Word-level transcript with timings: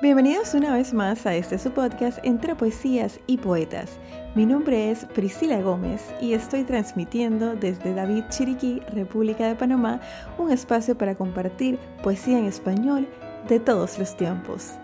Bienvenidos 0.00 0.54
una 0.54 0.74
vez 0.74 0.94
más 0.94 1.26
a 1.26 1.34
este 1.34 1.58
su 1.58 1.72
podcast 1.72 2.20
entre 2.22 2.54
poesías 2.54 3.18
y 3.26 3.38
poetas. 3.38 3.98
Mi 4.36 4.46
nombre 4.46 4.92
es 4.92 5.04
Priscila 5.06 5.60
Gómez 5.60 6.14
y 6.20 6.34
estoy 6.34 6.62
transmitiendo 6.62 7.56
desde 7.56 7.92
David 7.92 8.22
Chiriquí, 8.28 8.78
República 8.94 9.48
de 9.48 9.56
Panamá, 9.56 10.00
un 10.38 10.52
espacio 10.52 10.96
para 10.96 11.16
compartir 11.16 11.80
poesía 12.04 12.38
en 12.38 12.44
español 12.44 13.08
de 13.48 13.58
todos 13.58 13.98
los 13.98 14.16
tiempos. 14.16 14.74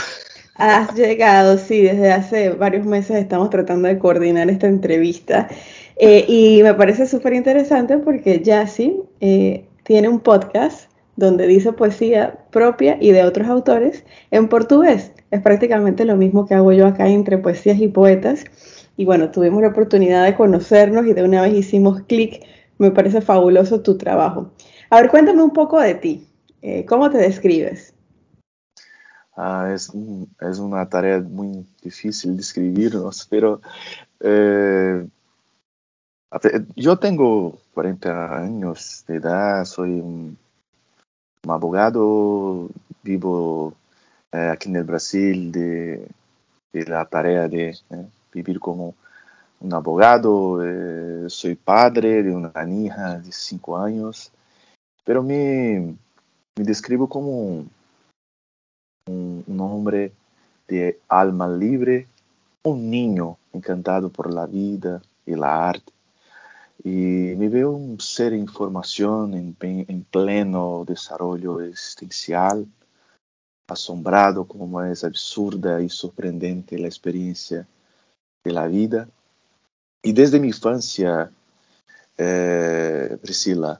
Has 0.55 0.93
llegado, 0.93 1.57
sí, 1.57 1.81
desde 1.81 2.11
hace 2.11 2.49
varios 2.49 2.85
meses 2.85 3.17
estamos 3.17 3.49
tratando 3.49 3.87
de 3.87 3.97
coordinar 3.97 4.51
esta 4.51 4.67
entrevista 4.67 5.49
eh, 5.95 6.25
y 6.27 6.61
me 6.61 6.75
parece 6.75 7.07
súper 7.07 7.33
interesante 7.33 7.97
porque 7.97 8.39
Yassi 8.39 9.01
eh, 9.19 9.65
tiene 9.83 10.09
un 10.09 10.19
podcast 10.19 10.91
donde 11.15 11.47
dice 11.47 11.73
poesía 11.73 12.45
propia 12.51 12.97
y 13.01 13.11
de 13.11 13.23
otros 13.23 13.47
autores 13.47 14.03
en 14.29 14.47
portugués. 14.47 15.11
Es 15.31 15.41
prácticamente 15.41 16.05
lo 16.05 16.17
mismo 16.17 16.45
que 16.45 16.53
hago 16.53 16.71
yo 16.71 16.85
acá 16.85 17.07
entre 17.07 17.39
poesías 17.39 17.79
y 17.79 17.87
poetas. 17.87 18.45
Y 18.95 19.05
bueno, 19.05 19.31
tuvimos 19.31 19.61
la 19.63 19.69
oportunidad 19.69 20.23
de 20.23 20.35
conocernos 20.35 21.07
y 21.07 21.13
de 21.13 21.23
una 21.23 21.41
vez 21.41 21.53
hicimos 21.53 22.01
clic. 22.03 22.43
Me 22.77 22.91
parece 22.91 23.21
fabuloso 23.21 23.81
tu 23.81 23.97
trabajo. 23.97 24.51
A 24.91 25.01
ver, 25.01 25.09
cuéntame 25.09 25.41
un 25.41 25.51
poco 25.51 25.79
de 25.79 25.95
ti. 25.95 26.27
Eh, 26.61 26.85
¿Cómo 26.85 27.09
te 27.09 27.17
describes? 27.17 27.93
Ah, 29.35 29.71
es, 29.73 29.91
es, 30.41 30.59
una 30.59 30.87
tarea 30.87 31.19
muy 31.19 31.65
difícil 31.81 32.35
de 32.35 32.41
escribirnos, 32.41 33.25
pero 33.27 33.61
eh, 34.19 35.07
yo 36.75 36.99
tengo 36.99 37.57
40 37.73 38.37
años 38.37 39.03
de 39.07 39.15
edad, 39.15 39.65
soy 39.65 39.99
un, 39.99 40.37
abogado, 41.47 42.69
vivo 43.01 43.73
eh, 44.31 44.49
aquí 44.53 44.69
en 44.69 44.75
el 44.75 44.83
Brasil 44.83 45.51
de, 45.51 46.07
de 46.71 46.85
la 46.85 47.05
tarea 47.05 47.47
de 47.47 47.69
eh, 47.69 48.07
vivir 48.31 48.59
como 48.59 48.93
un 49.59 49.73
abogado, 49.73 50.59
soy 51.29 51.55
padre 51.55 52.21
de 52.21 52.35
una 52.35 52.51
hija 52.69 53.17
de 53.19 53.31
5 53.31 53.77
años, 53.77 54.31
pero 55.03 55.23
me, 55.23 55.95
me 56.55 56.63
describo 56.63 57.07
como 57.09 57.29
un, 57.31 57.71
hombre 59.63 60.13
de 60.67 60.99
alma 61.07 61.47
libre, 61.47 62.07
un 62.63 62.89
niño 62.89 63.37
encantado 63.51 64.09
por 64.09 64.33
la 64.33 64.45
vida 64.45 65.01
y 65.25 65.35
la 65.35 65.69
arte. 65.69 65.91
Y 66.83 67.35
me 67.37 67.49
veo 67.49 67.71
un 67.71 67.99
ser 67.99 68.33
en 68.33 68.47
formación, 68.47 69.33
en, 69.33 70.03
pleno 70.03 70.83
desarrollo 70.85 71.61
existencial, 71.61 72.67
asombrado 73.67 74.45
como 74.45 74.81
es 74.83 75.03
absurda 75.03 75.81
y 75.81 75.89
sorprendente 75.89 76.77
la 76.77 76.87
experiencia 76.87 77.65
de 78.43 78.51
la 78.51 78.67
vida. 78.67 79.07
Y 80.01 80.11
desde 80.11 80.39
mi 80.39 80.47
infancia, 80.47 81.31
eh, 82.17 83.17
Priscila, 83.21 83.79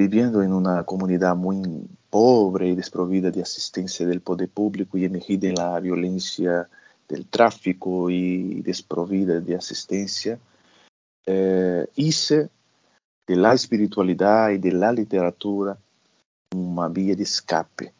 viviendo 0.00 0.42
en 0.42 0.54
una 0.54 0.84
comunidad 0.84 1.36
muy 1.36 1.60
pobre 2.08 2.68
y 2.68 2.74
desprovida 2.74 3.30
de 3.30 3.42
asistencia 3.42 4.06
del 4.06 4.22
poder 4.22 4.48
público 4.48 4.96
y 4.96 5.04
emergida 5.04 5.48
en 5.48 5.56
la 5.56 5.78
violencia 5.78 6.70
del 7.06 7.26
tráfico 7.26 8.08
y 8.08 8.62
desprovida 8.62 9.40
de 9.40 9.54
asistencia, 9.54 10.38
eh, 11.26 11.86
hice 11.96 12.48
de 13.28 13.36
la 13.36 13.52
espiritualidad 13.52 14.48
y 14.48 14.56
de 14.56 14.72
la 14.72 14.90
literatura 14.90 15.76
una 16.56 16.88
vía 16.88 17.14
de 17.14 17.24
escape, 17.24 17.92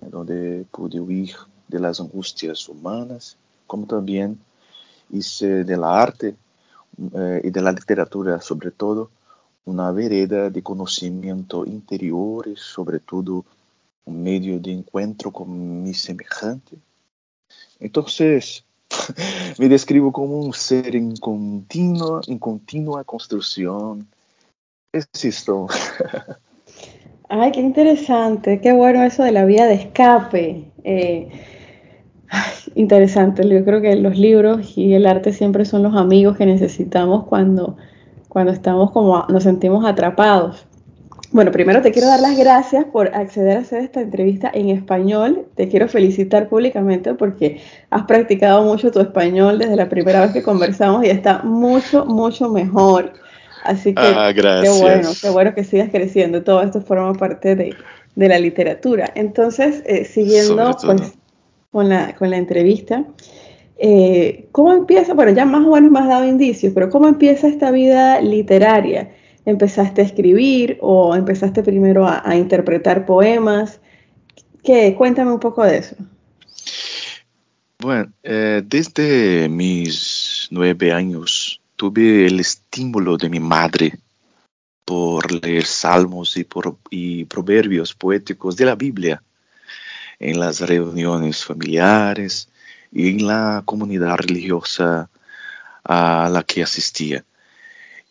donde 0.00 0.66
pude 0.72 0.98
huir 0.98 1.36
de 1.68 1.78
las 1.78 2.00
angustias 2.00 2.68
humanas, 2.68 3.36
como 3.68 3.86
también 3.86 4.40
hice 5.08 5.62
de 5.62 5.76
la 5.76 6.02
arte 6.02 6.34
eh, 7.14 7.40
y 7.44 7.50
de 7.50 7.62
la 7.62 7.70
literatura 7.70 8.40
sobre 8.40 8.72
todo 8.72 9.10
una 9.64 9.90
vereda 9.92 10.50
de 10.50 10.62
conocimiento 10.62 11.64
interior 11.64 12.46
y 12.48 12.56
sobre 12.56 13.00
todo 13.00 13.44
un 14.04 14.22
medio 14.22 14.58
de 14.58 14.72
encuentro 14.72 15.30
con 15.30 15.82
mi 15.82 15.94
semejante. 15.94 16.76
Entonces, 17.80 18.64
me 19.58 19.68
describo 19.68 20.12
como 20.12 20.40
un 20.40 20.52
ser 20.52 20.94
en 20.96 21.16
continua, 21.16 22.20
en 22.26 22.38
continua 22.38 23.04
construcción. 23.04 24.06
Es 24.92 25.08
esto. 25.24 25.66
Ay, 27.28 27.52
qué 27.52 27.60
interesante, 27.60 28.60
qué 28.60 28.72
bueno 28.72 29.02
eso 29.02 29.22
de 29.24 29.32
la 29.32 29.44
vía 29.44 29.66
de 29.66 29.74
escape. 29.74 30.70
Eh, 30.84 31.28
interesante, 32.74 33.48
yo 33.48 33.64
creo 33.64 33.80
que 33.80 33.96
los 33.96 34.16
libros 34.18 34.76
y 34.76 34.92
el 34.94 35.06
arte 35.06 35.32
siempre 35.32 35.64
son 35.64 35.82
los 35.82 35.96
amigos 35.96 36.36
que 36.36 36.46
necesitamos 36.46 37.26
cuando 37.26 37.76
cuando 38.34 38.52
estamos 38.52 38.90
como 38.90 39.24
nos 39.28 39.44
sentimos 39.44 39.86
atrapados. 39.86 40.66
Bueno, 41.30 41.52
primero 41.52 41.82
te 41.82 41.92
quiero 41.92 42.08
dar 42.08 42.18
las 42.18 42.36
gracias 42.36 42.84
por 42.84 43.14
acceder 43.14 43.58
a 43.58 43.60
hacer 43.60 43.84
esta 43.84 44.00
entrevista 44.00 44.50
en 44.52 44.70
español. 44.70 45.46
Te 45.54 45.68
quiero 45.68 45.86
felicitar 45.86 46.48
públicamente 46.48 47.14
porque 47.14 47.60
has 47.90 48.02
practicado 48.06 48.64
mucho 48.64 48.90
tu 48.90 48.98
español 48.98 49.58
desde 49.60 49.76
la 49.76 49.88
primera 49.88 50.20
vez 50.20 50.32
que 50.32 50.42
conversamos 50.42 51.04
y 51.04 51.10
está 51.10 51.42
mucho, 51.44 52.06
mucho 52.06 52.48
mejor. 52.50 53.12
Así 53.62 53.94
que 53.94 54.02
ah, 54.02 54.32
qué 54.34 54.68
bueno, 54.80 55.10
qué 55.22 55.30
bueno 55.30 55.54
que 55.54 55.62
sigas 55.62 55.90
creciendo. 55.90 56.42
Todo 56.42 56.60
esto 56.60 56.80
forma 56.80 57.14
parte 57.14 57.54
de, 57.54 57.76
la 58.16 58.38
literatura. 58.40 59.12
Entonces, 59.14 59.84
eh, 59.86 60.04
siguiendo 60.04 60.76
pues, 60.84 61.14
con, 61.70 61.88
la, 61.88 62.16
con 62.16 62.30
la 62.30 62.36
entrevista, 62.36 63.04
eh, 63.76 64.48
¿Cómo 64.52 64.72
empieza? 64.72 65.14
Bueno, 65.14 65.32
ya 65.32 65.44
más 65.44 65.66
o 65.66 65.70
menos 65.70 65.90
me 65.90 65.98
has 65.98 66.08
dado 66.08 66.26
indicios, 66.26 66.72
pero 66.72 66.90
¿cómo 66.90 67.08
empieza 67.08 67.48
esta 67.48 67.70
vida 67.70 68.20
literaria? 68.20 69.14
¿Empezaste 69.44 70.00
a 70.00 70.04
escribir 70.04 70.78
o 70.80 71.14
empezaste 71.14 71.62
primero 71.62 72.06
a, 72.06 72.36
interpretar 72.36 73.04
poemas? 73.04 73.80
¿Qué? 74.62 74.94
Cuéntame 74.96 75.32
un 75.32 75.40
poco 75.40 75.64
de 75.64 75.78
eso. 75.78 75.96
Bueno, 77.78 78.12
eh, 78.22 78.62
desde 78.64 79.48
mis 79.48 80.48
nueve 80.50 80.92
años 80.92 81.60
tuve 81.76 82.26
el 82.26 82.40
estímulo 82.40 83.16
de 83.16 83.28
mi 83.28 83.40
madre 83.40 83.92
por 84.84 85.30
leer 85.44 85.64
salmos 85.64 86.36
y, 86.36 86.44
por, 86.44 86.78
y 86.90 87.24
proverbios 87.24 87.92
poéticos 87.92 88.56
de 88.56 88.64
la 88.66 88.76
Biblia 88.76 89.22
en 90.18 90.38
las 90.38 90.60
reuniones 90.60 91.44
familiares 91.44 92.48
y 92.94 93.10
en 93.10 93.26
la 93.26 93.62
comunidad 93.64 94.16
religiosa 94.16 95.10
a 95.84 96.30
la 96.32 96.42
que 96.44 96.62
asistía. 96.62 97.24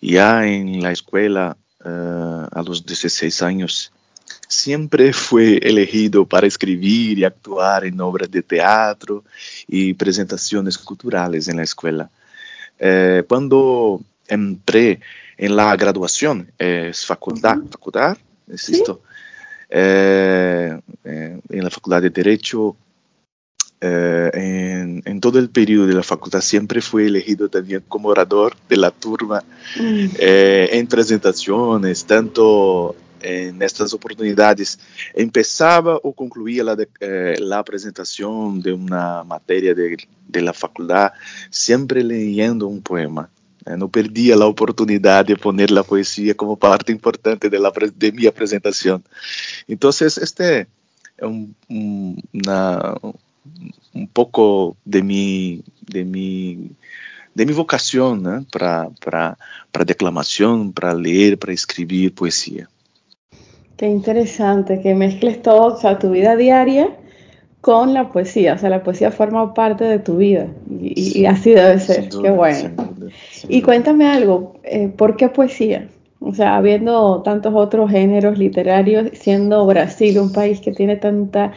Ya 0.02 0.46
en 0.46 0.84
la 0.84 0.92
escuela, 0.92 1.58
uh, 1.84 2.48
a 2.52 2.64
los 2.64 2.86
16 2.86 3.42
años, 3.42 3.94
siempre 4.48 5.14
fue 5.14 5.58
elegido 5.58 6.26
para 6.26 6.46
escribir 6.48 7.20
y 7.20 7.24
actuar 7.24 7.86
en 7.86 8.00
obras 8.02 8.30
de 8.30 8.44
teatro 8.44 9.24
y 9.68 9.94
presentaciones 9.94 10.78
culturales 10.78 11.48
en 11.48 11.58
la 11.58 11.64
escuela. 11.64 12.10
Eh, 12.78 13.24
cuando 13.28 14.02
entré 14.28 15.00
en 15.38 15.56
la 15.56 15.76
graduación, 15.76 16.52
es 16.58 17.06
facultad, 17.06 17.58
facultad, 17.72 18.18
es 18.48 18.70
esto, 18.70 19.02
eh, 19.70 20.80
eh, 21.04 21.40
en 21.50 21.64
la 21.64 21.70
facultad 21.70 22.02
de 22.02 22.10
Derecho, 22.10 22.76
en, 23.84 25.02
en, 25.06 25.22
todo 25.22 25.40
el 25.40 25.50
periodo 25.50 25.88
de 25.88 25.94
la 25.94 26.04
facultad 26.04 26.42
siempre 26.42 26.82
fue 26.82 27.08
elegido 27.08 27.50
también 27.50 27.84
como 27.88 28.10
orador 28.10 28.56
de 28.70 28.78
la 28.78 28.92
turma 28.92 29.44
mm. 29.78 30.08
en 30.20 30.88
presentaciones, 30.88 32.06
tanto 32.06 32.96
en 33.24 33.62
estas 33.62 33.94
oportunidades 33.94 34.80
empezaba 35.14 35.98
o 36.04 36.14
concluía 36.14 36.64
la, 36.64 36.76
de, 36.76 36.90
eh, 37.00 37.36
la 37.40 37.64
presentación 37.64 38.62
de 38.62 38.74
una 38.74 39.24
materia 39.24 39.74
de, 39.74 39.98
de, 40.28 40.42
la 40.42 40.54
facultad 40.54 41.12
siempre 41.50 42.04
leyendo 42.04 42.68
un 42.68 42.82
poema. 42.82 43.30
Eh, 43.66 43.78
no 43.78 43.88
perdía 43.88 44.36
la 44.36 44.46
oportunidad 44.46 45.26
de 45.26 45.38
poner 45.38 45.72
la 45.72 45.84
poesía 45.84 46.36
como 46.36 46.58
parte 46.58 46.92
importante 46.92 47.50
de, 47.50 47.60
la, 47.60 47.72
de 47.96 48.12
mi 48.12 48.30
presentación. 48.30 49.04
Entonces, 49.68 50.18
este 50.18 50.62
es 50.62 50.68
un, 51.22 51.56
una, 52.34 52.96
un 53.94 54.08
poco 54.08 54.78
de 54.86 55.04
mi, 55.04 55.64
de 55.82 56.06
mi 56.06 56.72
de 57.36 57.46
mi 57.46 57.54
vocación 57.54 58.24
¿no? 58.24 58.46
para, 58.52 58.90
para, 59.04 59.38
para 59.72 59.86
declamación, 59.86 60.72
para 60.72 60.94
leer, 60.94 61.38
para 61.40 61.54
escribir 61.54 62.14
poesía. 62.14 62.70
Qué 63.78 63.88
interesante 63.88 64.82
que 64.82 64.94
mezcles 64.94 65.42
todo, 65.42 65.74
o 65.74 65.78
sea, 65.78 65.98
tu 65.98 66.12
vida 66.12 66.36
diaria 66.36 66.96
con 67.62 67.94
la 67.94 68.10
poesía. 68.12 68.54
O 68.54 68.58
sea, 68.58 68.70
la 68.70 68.84
poesía 68.84 69.10
forma 69.10 69.54
parte 69.54 69.86
de 69.86 69.98
tu 69.98 70.18
vida 70.18 70.48
y, 70.70 71.26
así 71.26 71.52
debe 71.52 71.80
ser. 71.80 72.10
Qué 72.10 72.30
bueno. 72.30 72.72
y 73.48 73.62
cuéntame 73.62 74.08
algo, 74.08 74.60
eh, 74.64 74.90
¿por 74.90 75.16
qué 75.16 75.30
poesía? 75.30 75.88
O 76.20 76.34
sea, 76.34 76.56
habiendo 76.56 77.22
tantos 77.24 77.54
otros 77.56 77.90
géneros 77.90 78.38
literarios, 78.38 79.10
siendo 79.14 79.66
Brasil 79.66 80.20
un 80.20 80.32
país 80.32 80.62
que 80.62 80.72
tiene 80.72 80.96
tanta, 80.96 81.52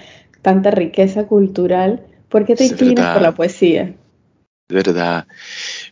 tanta 0.47 0.71
riqueza 0.71 1.27
cultural, 1.27 2.07
¿por 2.29 2.45
qué 2.47 2.55
te 2.55 2.67
inclinas 2.67 3.15
por 3.15 3.21
la 3.21 3.35
poesía? 3.35 3.93
verdad. 4.69 5.27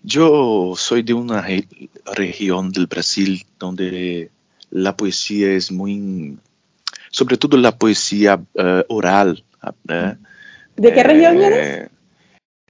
Yo 0.05 0.75
soy 0.77 1.03
de 1.03 1.13
una 1.13 1.45
región 2.15 2.71
del 2.71 2.87
Brasil 2.87 3.45
donde 3.59 4.31
la 4.71 4.97
poesía 4.97 5.51
es 5.55 5.73
muy, 5.73 6.39
sobre 7.11 7.37
todo 7.37 7.57
la 7.57 7.77
poesía 7.77 8.37
uh, 8.37 8.83
oral. 8.89 9.43
Uh, 9.61 10.15
¿De 10.77 10.93
qué 10.93 11.03
región 11.03 11.43
eh, 11.43 11.47
eres? 11.47 11.91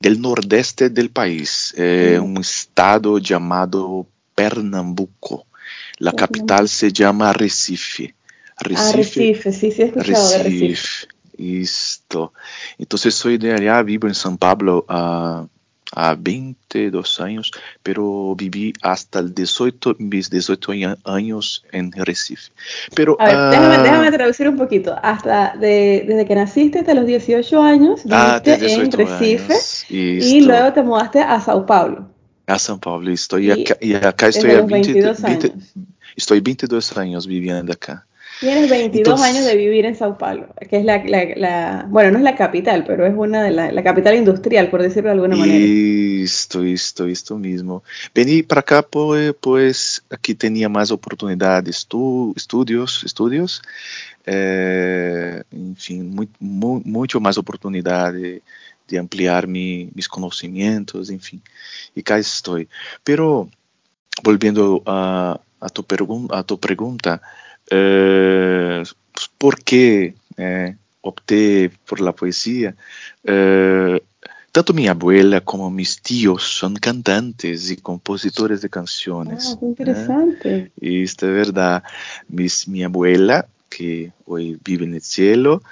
Del 0.00 0.22
nordeste 0.22 0.88
del 0.88 1.10
país, 1.10 1.75
eh, 1.76 2.16
mm. 2.19 2.25
un 2.25 2.38
estado 2.38 3.19
llamado 3.19 4.06
Pernambuco. 4.34 5.44
La 5.98 6.12
capital 6.12 6.66
se 6.66 6.90
llama 6.94 7.34
Recife. 7.34 8.14
Recife, 8.56 8.88
ah, 8.88 8.92
Recife, 8.96 9.52
sí, 9.52 9.70
sí 9.70 9.82
he 9.82 9.84
escuchado 9.84 10.28
Recife. 10.31 10.38
de 10.38 10.44
Recife. 10.44 11.13
Esto. 11.38 12.32
Entonces 12.78 13.14
soy 13.14 13.38
de 13.38 13.52
allá, 13.52 13.82
vivo 13.82 14.08
en 14.08 14.14
San 14.14 14.38
Pablo, 14.38 14.84
uh, 14.88 15.46
há 15.92 16.14
22 16.19 17.20
anos, 17.20 17.50
pero 17.82 18.34
vivi 18.36 18.72
hasta 18.82 19.22
18, 19.22 19.96
mis 19.98 20.31
18 20.31 20.72
años 21.04 21.64
en 21.72 21.92
Recife. 21.92 22.50
Pero, 22.94 23.16
a 23.20 23.26
ver, 23.26 23.36
uh, 23.36 23.50
déjame, 23.50 23.82
déjame, 23.82 24.12
traducir 24.12 24.48
un 24.48 24.56
poquito. 24.56 24.94
Hasta 25.02 25.56
de, 25.56 26.04
desde 26.06 26.26
que 26.26 26.34
naciste 26.34 26.81
hasta 26.81 26.94
los 26.94 27.06
18 27.06 27.62
años, 27.62 28.02
ah, 28.10 28.40
viviste 28.44 28.75
en 28.75 28.92
Recife 28.92 29.54
y 29.88 30.40
luego 30.40 30.72
te 30.72 30.82
mudaste 30.82 31.20
a 31.20 31.40
Sao 31.40 31.64
Paulo. 31.64 32.14
A 32.46 32.58
São 32.58 32.78
Paulo, 32.78 33.10
estou. 33.10 33.38
E, 33.38 33.46
e, 33.81 33.96
acá, 33.96 34.28
e 34.28 34.50
há 34.54 34.60
20, 34.60 34.92
20, 34.92 35.54
estou 36.14 36.36
22 36.40 36.98
anos 36.98 37.25
vivendo 37.25 37.72
acá. 37.72 38.04
Tienes 38.44 38.69
22 38.69 39.23
años 39.23 39.46
de 39.46 39.56
vivir 39.56 39.87
en 39.87 39.96
Sao 39.96 40.19
Paulo, 40.19 40.49
que 40.69 40.76
es 40.76 40.85
la, 40.85 41.87
bueno, 41.88 42.11
no 42.11 42.19
es 42.19 42.25
la 42.25 42.37
capital, 42.37 42.85
pero 42.87 43.06
es 43.06 43.14
una 43.17 43.43
de 43.43 43.50
la, 43.50 43.73
la 43.73 43.82
capital 43.82 44.14
industrial, 44.17 44.69
por 44.69 44.82
decirlo 44.82 45.08
de 45.08 45.14
alguna 45.14 45.35
manera. 45.35 45.64
Esto, 46.23 46.62
esto, 46.62 47.06
esto 47.06 47.38
mismo. 47.38 47.82
Vení 48.14 48.43
para 48.43 48.61
acá, 48.61 48.82
pues, 48.82 49.35
pues 49.41 50.05
aquí 50.11 50.35
tenía 50.35 50.69
más 50.69 50.91
oportunidades, 50.91 51.87
tú, 51.87 52.35
estudios, 52.37 53.02
estudios, 53.05 53.62
eh, 54.26 55.43
en 55.50 55.76
fin, 55.76 56.14
muy, 56.14 56.29
muy, 56.38 56.82
mucho 56.85 57.20
más 57.20 57.38
oportunidad 57.38 58.12
de, 58.12 58.43
de 58.87 58.99
ampliar 58.99 59.46
mi, 59.46 59.88
mis 59.94 60.06
conocimientos, 60.06 61.08
en 61.08 61.20
fin, 61.20 61.41
y 61.94 62.00
acá 62.00 62.19
estoy. 62.19 62.69
Pero, 63.02 63.49
volviendo 64.23 64.82
a, 64.85 65.41
a, 65.61 65.69
tu, 65.70 65.87
a 66.31 66.43
tu 66.43 66.61
pregunta, 66.61 67.23
por 69.38 69.62
qué 69.62 70.14
eh, 70.37 70.76
opté 71.05 71.70
por 71.87 72.00
la 72.00 72.12
poesía. 72.12 72.75
Eh, 73.22 74.00
tanto 74.50 74.72
mi 74.72 74.88
abuela 74.88 75.40
como 75.40 75.70
mis 75.70 76.00
tíos 76.00 76.44
son 76.44 76.76
cantantes 76.76 77.70
y 77.70 77.76
compositores 77.76 78.62
de 78.62 78.70
canciones. 78.70 79.56
Ah, 79.56 79.64
interesante. 79.64 80.72
Y 80.81 81.02
esto 81.02 81.26
es 81.26 81.34
verdad. 81.34 81.82
Mis, 82.28 82.69
mi 82.69 82.84
abuela, 82.84 83.49
que 83.69 84.12
hoy 84.26 84.58
vive 84.64 84.84
en 84.84 84.94
el 84.94 85.02
cielo, 85.02 85.62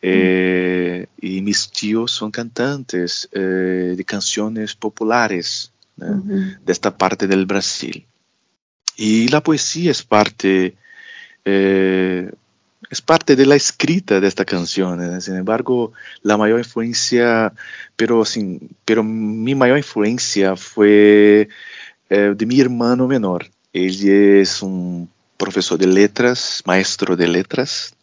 eh, 0.00 1.06
mm. 1.20 1.26
y 1.26 1.42
mis 1.42 1.70
tíos 1.70 2.12
son 2.12 2.30
cantantes 2.30 3.28
eh, 3.32 3.94
de 3.96 4.04
canciones 4.04 4.74
populares 4.74 5.72
uh 5.98 6.04
-huh. 6.04 6.58
de 6.64 6.72
esta 6.72 6.96
parte 6.96 7.26
del 7.26 7.44
Brasil. 7.46 8.06
Y 8.96 9.28
la 9.28 9.42
poesía 9.42 9.90
es 9.90 10.02
parte 10.02 10.76
eh, 11.44 12.30
es 12.90 13.00
parte 13.00 13.36
de 13.36 13.46
la 13.46 13.56
escrita 13.56 14.20
de 14.20 14.28
esta 14.28 14.44
canción. 14.44 15.02
¿eh? 15.02 15.20
Sin 15.20 15.36
embargo, 15.36 15.92
la 16.22 16.36
mayor 16.36 16.58
influencia, 16.58 17.52
pero, 17.96 18.24
sin, 18.24 18.70
pero 18.84 19.02
mi 19.02 19.54
mayor 19.54 19.78
influencia 19.78 20.56
fue 20.56 21.48
eh, 22.10 22.34
de 22.36 22.46
mi 22.46 22.60
hermano 22.60 23.08
menor. 23.08 23.46
Él 23.72 24.40
es 24.40 24.60
un 24.62 25.08
profesor 25.36 25.78
de 25.78 25.86
letras, 25.86 26.62
maestro 26.66 27.16
de 27.16 27.28
letras. 27.28 27.94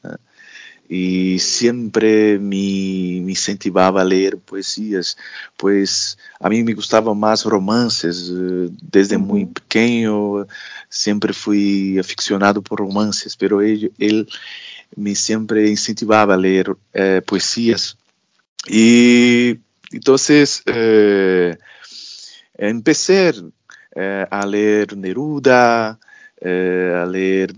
Y 0.89 1.37
siempre 1.39 2.39
me, 2.39 3.21
me, 3.21 3.31
incentivaba 3.31 4.01
a 4.01 4.05
leer 4.05 4.37
poesías, 4.39 5.17
pues 5.55 6.17
a 6.39 6.49
mí 6.49 6.63
me 6.63 6.73
gustaban 6.73 7.17
más 7.19 7.45
romances 7.45 8.31
eh, 8.33 8.69
desde 8.81 9.15
uh 9.15 9.19
-huh. 9.19 9.25
muy 9.25 9.45
pequeño, 9.45 10.47
siempre 10.89 11.31
fui 11.33 11.99
aficionado 11.99 12.61
por 12.63 12.79
romances, 12.79 13.37
pero 13.37 13.61
él, 13.61 13.91
él 13.99 14.27
me 14.95 15.13
siempre 15.15 15.69
incentivaba 15.69 16.33
a 16.33 16.37
leer 16.37 16.75
eh, 16.93 17.21
poesías. 17.25 17.95
Y 18.67 19.59
entonces 19.91 20.63
eh, 20.65 21.55
empecé 22.57 23.33
eh, 23.95 24.25
a 24.29 24.45
leer 24.45 24.97
Neruda, 24.97 25.99
eh, 26.41 26.93
a 26.95 27.05
leer 27.05 27.53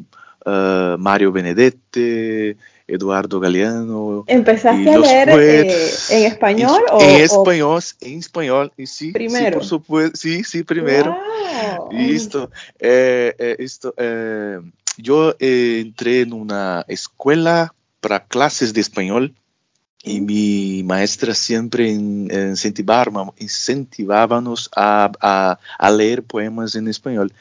uh, 0.45 0.97
Mario 0.97 1.31
Benedetti, 1.31 2.55
Eduardo 2.91 3.39
Galeano. 3.39 4.25
¿Empezaste 4.27 4.93
a 4.93 4.97
leer 4.97 5.29
eh, 5.29 5.89
en 6.09 6.25
español 6.25 6.81
en, 6.89 6.93
o 6.93 7.01
en 7.01 7.21
español, 7.21 7.81
o... 7.83 8.05
en 8.05 8.19
español, 8.19 8.73
y 8.77 8.85
sí, 8.85 9.11
primero. 9.11 9.45
Sí, 9.45 9.53
por 9.53 9.65
supuesto, 9.65 10.17
sí, 10.17 10.43
sí, 10.43 10.63
primero. 10.63 11.11
Wow. 11.11 11.89
Esto, 11.91 12.51
eh, 12.79 13.33
eh, 13.37 13.55
esto, 13.59 13.93
eh, 13.97 14.59
yo 14.97 15.35
entré 15.39 16.21
en 16.21 16.33
una 16.33 16.83
escuela 16.87 17.73
para 18.01 18.25
clases 18.25 18.73
de 18.73 18.81
español 18.81 19.33
y 20.03 20.19
mi 20.19 20.83
maestra 20.83 21.33
siempre 21.33 21.89
incentivaba, 21.89 23.31
incentivábamos 23.37 24.69
a, 24.75 25.11
a, 25.21 25.59
a 25.77 25.91
leer 25.91 26.23
poemas 26.23 26.75
en 26.75 26.87
español. 26.87 27.31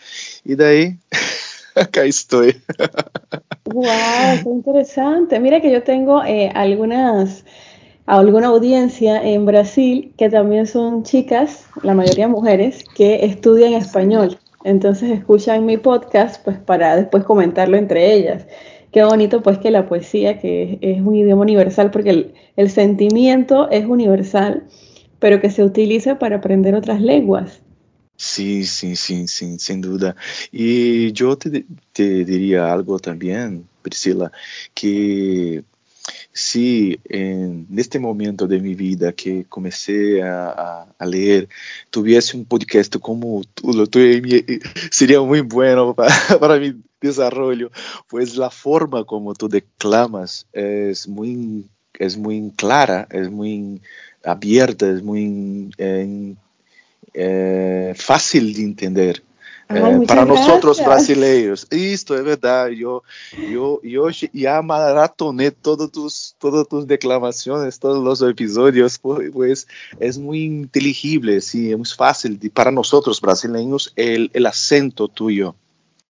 Y 0.44 0.54
de 0.54 0.66
ahí 0.66 0.98
acá 1.74 2.04
estoy. 2.04 2.56
¡Wow! 3.64 3.84
¡Qué 4.42 4.48
interesante! 4.48 5.40
Mira 5.40 5.60
que 5.60 5.70
yo 5.70 5.82
tengo 5.82 6.24
eh, 6.24 6.50
algunas, 6.54 7.44
alguna 8.06 8.48
audiencia 8.48 9.22
en 9.22 9.46
Brasil 9.46 10.12
que 10.16 10.28
también 10.28 10.66
son 10.66 11.02
chicas, 11.04 11.66
la 11.82 11.94
mayoría 11.94 12.28
mujeres, 12.28 12.84
que 12.94 13.24
estudian 13.24 13.74
español. 13.74 14.38
entonces 14.64 15.10
escuchan 15.10 15.64
mi 15.64 15.76
podcast 15.76 16.44
pues 16.44 16.58
para 16.58 16.96
después 16.96 17.24
comentarlo 17.24 17.76
entre 17.76 18.12
ellas. 18.12 18.46
Qué 18.92 19.04
bonito 19.04 19.40
pues 19.42 19.58
que 19.58 19.70
la 19.70 19.86
poesía, 19.86 20.38
que 20.38 20.78
es, 20.80 21.00
un 21.00 21.14
idioma 21.14 21.42
universal, 21.42 21.90
porque 21.92 22.10
el, 22.10 22.34
el, 22.56 22.70
sentimiento 22.70 23.70
es 23.70 23.86
universal, 23.86 24.64
pero 25.20 25.40
que 25.40 25.50
se 25.50 25.62
utiliza 25.62 26.18
para 26.18 26.36
aprender 26.36 26.74
otras 26.74 27.00
lenguas. 27.00 27.62
Sí, 28.22 28.64
sí, 28.66 28.96
sí, 28.96 29.26
sí, 29.28 29.58
sin 29.58 29.80
duda. 29.80 30.14
Y 30.52 31.10
yo 31.12 31.38
te, 31.38 31.64
te 31.92 32.24
diría 32.26 32.70
algo 32.70 32.98
también, 32.98 33.66
Priscila, 33.80 34.30
que 34.74 35.64
si 36.30 37.00
en 37.04 37.66
este 37.78 37.98
momento 37.98 38.46
de 38.46 38.60
mi 38.60 38.74
vida 38.74 39.14
que 39.14 39.46
comencé 39.48 40.22
a, 40.22 40.86
a, 40.98 41.06
leer 41.06 41.48
tuviese 41.88 42.36
un 42.36 42.44
podcast 42.44 42.94
como 42.98 43.42
tú 43.54 43.72
lo 43.72 43.86
tuve, 43.86 44.60
sería 44.90 45.22
muy 45.22 45.40
bueno 45.40 45.94
para, 45.96 46.14
para, 46.38 46.58
mi 46.58 46.74
desarrollo, 47.00 47.70
pues 48.06 48.36
la 48.36 48.50
forma 48.50 49.04
como 49.04 49.32
tú 49.34 49.48
declamas 49.48 50.46
es 50.52 51.08
muy, 51.08 51.64
es 51.98 52.18
muy 52.18 52.52
clara, 52.54 53.08
es 53.10 53.30
muy 53.30 53.80
abierta, 54.22 54.90
es 54.90 55.02
muy 55.02 55.70
eh, 55.78 56.36
eh, 57.14 57.92
fácil 57.96 58.52
de 58.52 58.62
entender. 58.62 59.22
Ai, 59.68 60.02
é, 60.02 60.06
para 60.06 60.24
nós 60.24 60.48
outros 60.48 60.80
brasileiros. 60.80 61.64
Isto 61.70 62.14
é 62.14 62.22
verdade. 62.22 62.82
Eu, 62.82 63.02
eu, 63.38 63.80
eu 63.84 64.08
já 64.34 64.60
maratonei 64.60 65.52
todas 65.52 65.88
as 65.96 66.34
todas 66.38 66.66
tus 66.66 66.84
declamações, 66.84 67.78
todos 67.78 68.20
os 68.20 68.28
episódios, 68.28 68.98
pois 68.98 69.66
é 70.00 70.12
muito 70.18 70.66
inteligível, 70.66 71.40
sim, 71.40 71.72
é 71.72 71.76
muito 71.76 71.96
fácil 71.96 72.36
de, 72.36 72.50
para 72.50 72.72
nós 72.72 72.92
outros 72.92 73.20
brasileiros 73.20 73.94
o 73.96 74.46
acento 74.48 75.06
tuyo. 75.06 75.54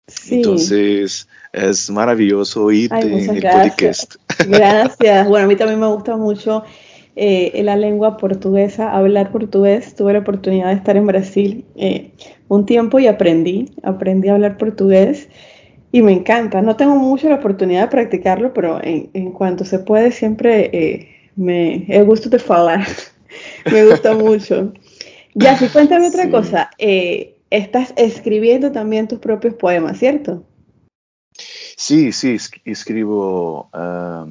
Sí. 0.08 0.36
Entonces, 0.36 1.28
es 1.52 1.90
maravilloso 1.90 2.64
oírte 2.64 2.96
Ay, 2.96 3.24
en 3.24 3.30
el 3.30 3.40
gracias. 3.40 3.68
podcast. 3.70 4.14
Gracias. 4.48 5.28
Bueno, 5.28 5.44
a 5.44 5.48
mí 5.48 5.56
también 5.56 5.78
me 5.78 5.86
gusta 5.86 6.16
mucho 6.16 6.64
eh, 7.16 7.60
la 7.64 7.76
lengua 7.76 8.16
portuguesa, 8.16 8.92
hablar 8.96 9.30
portugués. 9.32 9.94
Tuve 9.94 10.12
la 10.12 10.20
oportunidad 10.20 10.68
de 10.68 10.74
estar 10.74 10.96
en 10.96 11.06
Brasil 11.06 11.64
eh, 11.76 12.12
un 12.48 12.66
tiempo 12.66 12.98
y 12.98 13.06
aprendí, 13.06 13.70
aprendí 13.82 14.28
a 14.28 14.34
hablar 14.34 14.56
portugués 14.58 15.28
y 15.92 16.02
me 16.02 16.12
encanta. 16.12 16.62
No 16.62 16.76
tengo 16.76 16.96
mucho 16.96 17.28
la 17.28 17.36
oportunidad 17.36 17.82
de 17.82 17.88
practicarlo, 17.88 18.52
pero 18.54 18.82
en, 18.82 19.10
en 19.14 19.32
cuanto 19.32 19.64
se 19.64 19.78
puede 19.80 20.12
siempre 20.12 20.70
eh, 20.72 21.08
me 21.36 21.84
he 21.88 22.02
gusto 22.02 22.28
de 22.28 22.40
hablar. 22.48 22.86
me 23.72 23.86
gusta 23.86 24.14
mucho. 24.14 24.72
Ya, 25.34 25.56
si 25.56 25.68
cuéntame 25.68 26.08
otra 26.08 26.24
Sí. 26.24 26.30
cosa. 26.30 26.70
Eh, 26.78 27.36
estás 27.50 27.92
escribiendo 27.96 28.72
también 28.72 29.08
tus 29.08 29.18
propios 29.18 29.54
poemas, 29.54 29.98
¿cierto? 29.98 30.44
Sí, 31.76 32.12
sí, 32.12 32.34
es- 32.34 32.50
escribo 32.64 33.68
ah, 33.72 34.26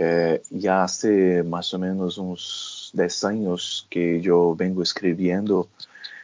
eh, 0.00 0.42
ya 0.50 0.84
hace 0.84 1.42
más 1.42 1.74
o 1.74 1.78
menos 1.80 2.18
unos 2.18 2.92
10 2.94 3.24
años 3.24 3.86
que 3.90 4.20
yo 4.20 4.54
vengo 4.54 4.80
escribiendo, 4.80 5.68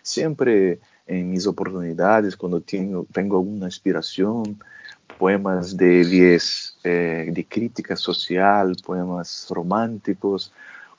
siempre 0.00 0.78
en 1.08 1.32
mis 1.32 1.44
oportunidades, 1.48 2.36
cuando 2.36 2.60
tengo, 2.60 3.04
tengo 3.12 3.36
alguna 3.38 3.66
inspiración, 3.66 4.60
poemas 5.18 5.76
de 5.76 6.38
eh, 6.84 7.28
de 7.32 7.46
crítica 7.46 7.96
social, 7.96 8.76
poemas 8.86 9.48
románticos, 9.50 10.52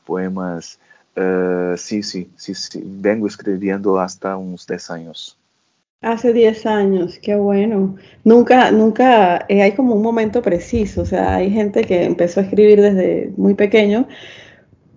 poemas... 0.06 0.78
eh, 1.16 1.76
sí, 1.78 2.04
sí, 2.04 2.30
sí, 2.36 2.54
sí, 2.56 2.84
vengo 2.86 3.28
escribiendo 3.28 3.98
hasta 4.00 4.36
unos 4.36 4.68
10 4.68 4.90
años. 4.92 5.38
Hace 6.02 6.34
10 6.34 6.66
años, 6.68 7.20
qué 7.20 7.36
bueno. 7.36 7.96
Nunca, 8.24 8.72
nunca 8.72 9.46
eh, 9.50 9.62
hay 9.64 9.72
como 9.74 9.96
un 9.96 10.04
momento 10.04 10.42
preciso, 10.42 11.02
o 11.02 11.06
sea, 11.06 11.36
hay 11.36 11.50
gente 11.50 11.84
que 11.84 12.04
empezó 12.04 12.40
a 12.40 12.44
escribir 12.44 12.80
desde 12.82 13.34
muy 13.38 13.56
pequeño, 13.56 14.08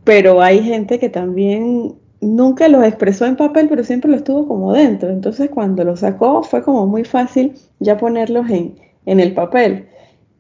pero 0.05 0.41
hay 0.43 0.63
gente 0.63 0.99
que 0.99 1.09
también 1.11 1.97
nunca 2.21 2.69
lo 2.69 2.83
expresó 2.85 3.27
en 3.27 3.37
papel, 3.37 3.69
pero 3.69 3.85
siempre 3.85 4.11
lo 4.11 4.17
estuvo 4.17 4.49
como 4.49 4.73
dentro. 4.73 5.11
Entonces, 5.11 5.51
cuando 5.51 5.85
lo 5.85 5.97
sacó, 5.97 6.43
fue 6.43 6.63
como 6.63 6.87
muy 6.87 7.05
fácil 7.05 7.55
ya 7.81 7.97
ponerlos 7.99 8.51
en, 8.51 8.77
en 9.07 9.21
el 9.21 9.35
papel. 9.35 9.89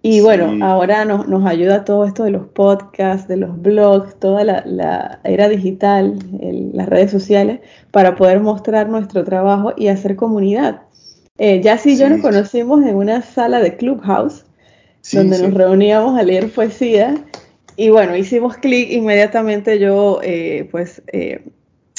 Y 0.00 0.20
bueno, 0.20 0.52
Sí. 0.52 0.60
ahora 0.62 1.04
nos, 1.04 1.26
nos 1.28 1.44
ayuda 1.44 1.84
todo 1.84 2.04
esto 2.04 2.22
de 2.24 2.30
los 2.30 2.46
podcasts, 2.46 3.26
de 3.26 3.36
los 3.36 3.60
blogs, 3.60 4.14
toda 4.20 4.44
la, 4.44 4.62
la 4.64 5.20
era 5.24 5.48
digital, 5.48 6.18
el- 6.40 6.70
las 6.72 6.88
redes 6.88 7.10
sociales, 7.10 7.60
para 7.90 8.14
poder 8.14 8.38
mostrar 8.40 8.88
nuestro 8.88 9.24
trabajo 9.24 9.72
y 9.76 9.88
hacer 9.88 10.14
comunidad. 10.14 10.82
Eh, 11.36 11.60
ya 11.62 11.78
y 11.84 11.96
yo 11.96 12.06
Sí. 12.06 12.12
nos 12.12 12.20
conocimos 12.20 12.84
en 12.84 12.94
una 12.96 13.22
sala 13.22 13.60
de 13.60 13.76
Clubhouse, 13.76 14.44
Sí, 15.00 15.16
donde 15.16 15.36
sí. 15.36 15.42
nos 15.42 15.54
reuníamos 15.54 16.18
a 16.18 16.22
leer 16.22 16.50
poesía. 16.50 17.14
Y 17.76 17.90
bueno, 17.90 18.16
hicimos 18.16 18.56
clic 18.56 18.90
inmediatamente. 18.90 19.78
Yo, 19.78 20.20
eh, 20.22 20.68
pues, 20.70 21.02
eh, 21.12 21.44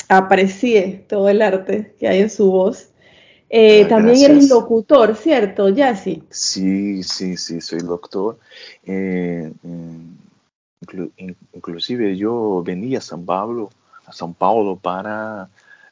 aprecié 0.10 1.06
todo 1.08 1.30
el 1.30 1.42
arte 1.42 1.94
que 2.00 2.08
hay 2.08 2.20
en 2.22 2.30
su 2.30 2.52
voz. 2.52 2.89
Eh, 3.50 3.86
Ah, 3.86 3.88
también 3.88 4.18
gracias. 4.18 4.32
eres 4.32 4.50
locutor, 4.50 5.16
¿cierto, 5.16 5.70
Yassi? 5.70 6.24
Sí, 6.32 7.04
sí, 7.04 7.38
sí, 7.38 7.62
soy 7.62 7.80
doctor. 7.82 8.40
Eh, 8.84 9.52
inclu- 10.82 11.12
in- 11.18 11.38
inclusive 11.54 12.16
yo 12.18 12.62
venía 12.64 13.00
a 13.00 13.02
São 13.02 13.24
Paulo, 13.26 13.70
a 14.06 14.12
São 14.12 14.34
Paulo 14.34 14.76
para 14.78 15.50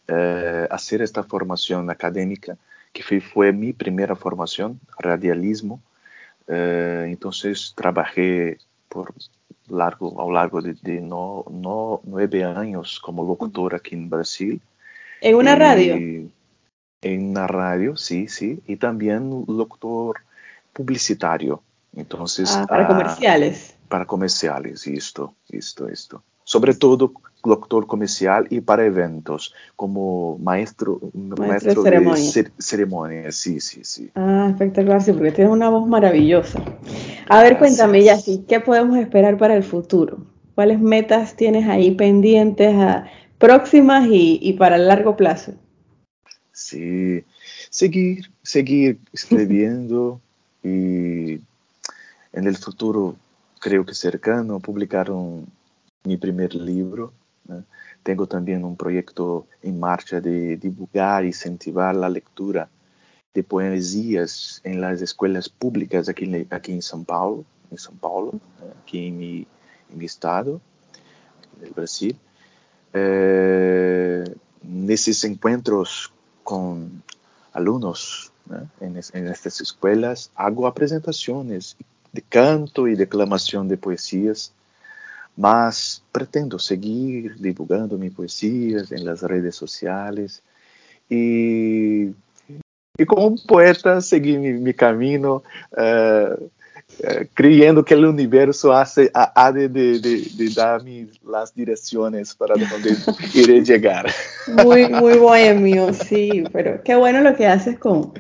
eh, 0.08 0.68
hacer 0.72 1.02
esta 1.02 1.24
formación 1.24 1.90
académica, 1.90 2.58
que 2.94 3.04
fue, 3.04 3.20
fue 3.22 3.52
mi 3.52 3.74
primera 3.74 4.16
formación, 4.16 4.80
radialismo. 4.98 5.82
Eh, 6.48 7.06
entonces 7.10 7.74
trabajé 7.76 8.58
por 8.90 9.14
largo, 9.70 10.22
a 10.22 10.26
lo 10.26 10.32
largo 10.34 10.62
de, 10.62 10.74
de 10.82 11.02
no, 11.02 11.46
no 11.52 12.02
nueve 12.06 12.44
años 12.46 13.00
como 13.02 13.26
locutor 13.26 13.76
aquí 13.76 13.96
en 13.96 14.10
Brasil. 14.10 14.62
En 15.22 15.36
una 15.36 15.54
Y 15.54 15.60
radio. 15.60 15.96
En 17.02 17.30
una 17.30 17.48
radio, 17.48 17.96
sí, 17.96 18.28
sí. 18.28 18.62
Y 18.68 18.78
también 18.78 19.46
locutor 19.48 20.18
publicitario. 20.74 21.62
Entonces, 21.96 22.50
Ah, 22.50 22.66
para 22.68 22.84
ah, 22.84 22.88
comerciales. 22.88 23.76
para 23.88 24.06
comerciales, 24.06 24.86
esto, 24.88 25.36
esto, 25.50 25.88
esto. 25.88 26.24
Sobre 26.44 26.74
todo 26.76 27.12
locutor 27.44 27.88
comercial 27.88 28.48
y 28.50 28.62
para 28.62 28.86
eventos, 28.86 29.54
como 29.76 30.38
maestro, 30.40 31.00
Maestro 31.14 31.84
de 31.84 31.90
ceremonia. 31.90 32.24
cer- 32.32 32.52
ceremonia, 32.58 33.32
sí, 33.32 33.60
sí, 33.60 33.84
sí. 33.84 34.10
Ah, 34.16 34.48
espectacular, 34.52 35.02
sí, 35.02 35.12
porque 35.14 35.32
tienes 35.32 35.52
una 35.54 35.70
voz 35.70 35.88
maravillosa. 35.88 36.60
A 37.30 37.42
ver, 37.44 37.58
cuéntame, 37.58 38.04
Gracias. 38.04 38.26
Yassi, 38.26 38.46
¿qué 38.48 38.60
podemos 38.60 38.98
esperar 38.98 39.38
para 39.38 39.56
el 39.56 39.64
futuro? 39.64 40.18
¿Cuáles 40.56 40.80
metas 40.80 41.36
tienes 41.36 41.68
ahí 41.68 41.92
pendientes, 41.92 42.76
a- 42.76 43.06
próximas 43.38 44.08
y, 44.08 44.40
y 44.42 44.54
para 44.54 44.76
el 44.78 44.88
largo 44.88 45.16
plazo? 45.16 45.54
Sí, 46.58 47.24
seguir, 47.70 48.32
seguir 48.42 48.98
escribiendo 49.14 50.20
y 50.64 51.34
en 52.34 52.48
el 52.48 52.58
futuro, 52.58 53.16
creo 53.60 53.86
que 53.86 53.94
cercano, 53.94 54.60
publicar 54.60 55.12
un- 55.12 55.46
mi 56.04 56.18
primer 56.18 56.56
libro. 56.56 57.14
¿no? 57.48 57.64
Tengo 58.02 58.26
también 58.26 58.64
un 58.66 58.76
proyecto 58.76 59.46
en 59.62 59.80
marcha 59.80 60.20
de 60.20 60.58
divulgar 60.58 61.26
y 61.26 61.28
incentivar 61.28 61.96
la 61.96 62.10
lectura 62.10 62.68
de 63.36 63.44
poesías 63.44 64.60
en 64.64 64.82
las 64.82 65.00
escuelas 65.04 65.50
públicas 65.50 66.10
aquí, 66.10 66.26
en- 66.26 66.48
aquí 66.50 66.72
en 66.72 66.80
São 66.82 67.06
Paulo, 67.06 67.46
en 67.70 67.78
São 67.78 67.94
Paulo, 68.00 68.34
aquí 68.82 69.10
en 69.10 69.18
mi, 69.20 69.46
en 69.92 69.98
mi 70.00 70.06
estado, 70.06 70.60
en 71.60 71.68
el 71.68 71.72
Brasil. 71.74 72.18
Eh, 72.94 74.24
nesses 74.64 75.24
encontros 75.24 76.12
com 76.48 76.88
alunos 77.54 78.32
né, 78.46 78.64
en, 78.80 78.96
es- 78.98 79.12
en 79.14 79.28
estas 79.28 79.60
escuelas, 79.60 80.32
hago 80.34 80.66
apresentações 80.66 81.76
de 82.14 82.22
canto 82.22 82.88
e 82.88 82.96
declamação 82.96 83.68
de 83.68 83.76
poesias, 83.76 84.54
mas 85.36 86.02
pretendo 86.14 86.58
seguir 86.58 87.36
divulgando 87.38 87.98
minhas 87.98 88.16
poesias 88.16 88.92
em 88.94 89.04
las 89.04 89.22
redes 89.24 89.56
sociais 89.56 90.42
e, 91.12 92.12
e 92.98 93.06
como 93.06 93.28
um 93.28 93.36
poeta 93.36 94.00
seguir 94.02 94.40
mi, 94.40 94.54
mi 94.54 94.74
caminho 94.74 95.44
eh, 95.76 96.40
eh, 97.00 97.28
creyendo 97.34 97.84
que 97.86 97.94
el 97.94 98.06
universo 98.06 98.74
hace, 98.74 99.12
ha, 99.14 99.52
de, 99.52 99.70
de, 99.70 100.00
de, 100.00 100.22
de 100.36 100.50
darme 100.56 101.08
las 101.26 101.54
direcciones 101.54 102.34
para 102.34 102.56
donde 102.56 102.96
iré 103.34 103.64
llegar. 103.64 104.08
Muy, 104.64 104.88
muy 104.90 105.18
bohemio, 105.18 105.94
sí, 105.94 106.44
pero 106.52 106.82
qué 106.84 106.96
bueno 106.96 107.22
lo 107.22 107.36
que 107.36 107.46
haces 107.48 107.78
con, 107.78 108.14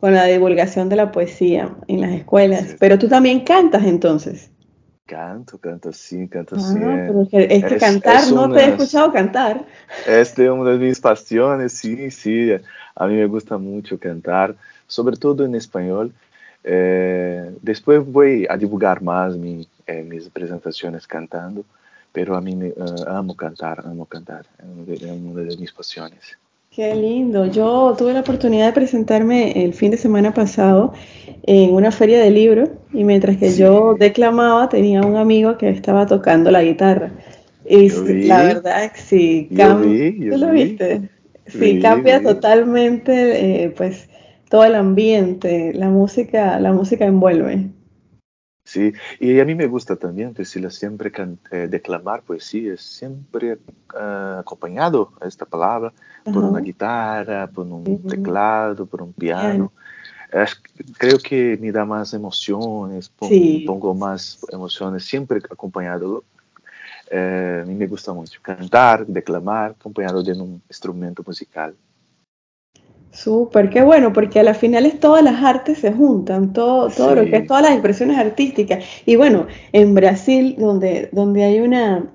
con 0.00 0.14
la 0.14 0.24
divulgación 0.24 0.88
de 0.88 0.96
la 0.96 1.10
poesía 1.12 1.76
en 1.88 2.00
las 2.00 2.12
escuelas. 2.12 2.70
Sí. 2.70 2.76
Pero 2.78 2.98
tú 2.98 3.08
también 3.08 3.40
cantas 3.40 3.84
entonces. 3.84 4.50
Canto, 5.06 5.58
canto 5.58 5.92
sim, 5.92 6.26
canto 6.28 6.56
Ah, 6.58 6.72
é- 6.72 7.06
pero 7.08 7.22
es 7.22 7.28
que, 7.28 7.56
es 7.56 7.64
que 7.66 7.74
es- 7.74 7.80
cantar, 7.80 8.22
es 8.22 8.32
no 8.32 8.50
te 8.50 8.60
he 8.60 8.64
una- 8.64 8.74
escuchado 8.74 9.12
cantar. 9.12 9.66
Esta 10.06 10.42
é 10.44 10.50
uma 10.50 10.64
das 10.64 10.78
minhas 10.78 10.98
paixões, 10.98 11.72
sim, 11.72 12.08
sim. 12.08 12.58
A 12.96 13.06
mim 13.06 13.16
me 13.16 13.26
gusta 13.26 13.58
muito 13.58 13.98
cantar, 13.98 14.54
sobretudo 14.88 15.44
em 15.46 15.54
espanhol. 15.56 16.10
Eh, 16.64 17.50
depois 17.62 18.02
vou 18.04 18.24
a 18.48 18.56
divulgar 18.56 19.02
mais 19.02 19.36
mi, 19.36 19.68
eh, 19.86 20.02
minhas 20.02 20.26
apresentações 20.26 21.04
cantando, 21.06 21.64
pero 22.12 22.34
a 22.34 22.40
mim 22.40 22.56
me, 22.56 22.68
eh, 22.68 22.74
amo 23.06 23.34
cantar, 23.34 23.80
amo 23.84 24.06
cantar. 24.06 24.44
É 24.58 24.64
uma 25.12 25.42
de- 25.44 25.56
minhas 25.56 25.70
paixões. 25.72 26.36
Qué 26.70 26.92
lindo. 26.94 27.46
Yo 27.46 27.94
tuve 27.96 28.12
la 28.14 28.20
oportunidad 28.20 28.66
de 28.66 28.72
presentarme 28.72 29.52
el 29.64 29.74
fin 29.74 29.90
de 29.92 29.96
semana 29.96 30.32
pasado 30.34 30.92
en 31.44 31.72
una 31.72 31.92
feria 31.92 32.18
de 32.20 32.30
libros 32.30 32.68
y 32.92 33.04
mientras 33.04 33.36
que 33.36 33.50
Sí. 33.50 33.60
yo 33.60 33.94
declamaba 33.94 34.68
tenía 34.68 35.02
un 35.02 35.16
amigo 35.16 35.56
que 35.56 35.68
estaba 35.68 36.06
tocando 36.06 36.50
la 36.50 36.62
guitarra. 36.64 37.10
Y 37.66 37.88
vi. 37.90 38.26
la 38.26 38.42
verdad 38.42 38.90
sí, 38.94 39.48
Yo 39.50 39.78
vi, 39.78 40.18
yo 40.18 40.32
¿tú 40.32 40.38
lo 40.38 40.50
vi. 40.50 40.64
viste? 40.64 41.02
Sí, 41.46 41.78
cambia 41.80 42.22
totalmente, 42.22 43.64
eh, 43.64 43.70
pues, 43.70 44.08
todo 44.48 44.64
el 44.64 44.74
ambiente, 44.74 45.72
la 45.74 45.88
música, 45.88 46.58
la 46.60 46.72
música 46.72 47.04
envuelve. 47.04 47.70
Sí, 48.66 48.92
y 49.20 49.40
a 49.40 49.44
mí 49.44 49.54
me 49.54 49.66
gusta 49.66 49.96
también, 49.96 50.32
Priscila, 50.32 50.70
siempre 50.70 51.12
can- 51.12 51.38
eh, 51.50 51.66
declamar 51.68 52.22
poesía, 52.22 52.76
siempre 52.78 53.58
ah, 53.94 54.38
acompañado 54.40 55.12
a 55.20 55.26
esta 55.26 55.44
palabra 55.44 55.92
por 56.24 56.44
una 56.44 56.60
guitarra, 56.60 57.46
por 57.46 57.66
un 57.66 58.02
teclado, 58.08 58.86
por 58.86 59.02
un 59.02 59.12
piano. 59.12 59.70
Creo 60.98 61.18
que 61.18 61.58
me 61.60 61.70
da 61.70 61.84
más 61.84 62.14
emociones, 62.14 63.10
pon- 63.10 63.28
Sí. 63.28 63.64
pongo 63.66 63.94
más 63.94 64.38
emociones, 64.50 65.04
siempre 65.04 65.38
acompañado. 65.50 66.24
Eh, 67.10 67.60
a 67.62 67.66
mí 67.66 67.74
me 67.74 67.86
gusta 67.86 68.14
mucho 68.14 68.40
cantar, 68.42 69.06
declamar, 69.06 69.72
acompañado 69.78 70.22
de 70.22 70.32
un 70.32 70.62
instrumento 70.68 71.22
musical. 71.24 71.74
Súper, 73.14 73.70
qué 73.70 73.80
bueno, 73.82 74.12
porque 74.12 74.40
a 74.40 74.42
las 74.42 74.58
finales 74.58 74.98
todas 74.98 75.22
las 75.22 75.40
artes 75.42 75.78
se 75.78 75.92
juntan, 75.92 76.52
todo, 76.52 76.88
todo 76.88 77.14
lo 77.14 77.22
que 77.30 77.36
es 77.36 77.46
todas 77.46 77.62
las 77.62 77.72
expresiones 77.72 78.18
artísticas. 78.18 78.84
Y 79.06 79.14
bueno, 79.14 79.46
en 79.72 79.94
Brasil, 79.94 80.56
donde, 80.58 81.10
donde 81.12 81.44
hay 81.44 81.60
una, 81.60 82.10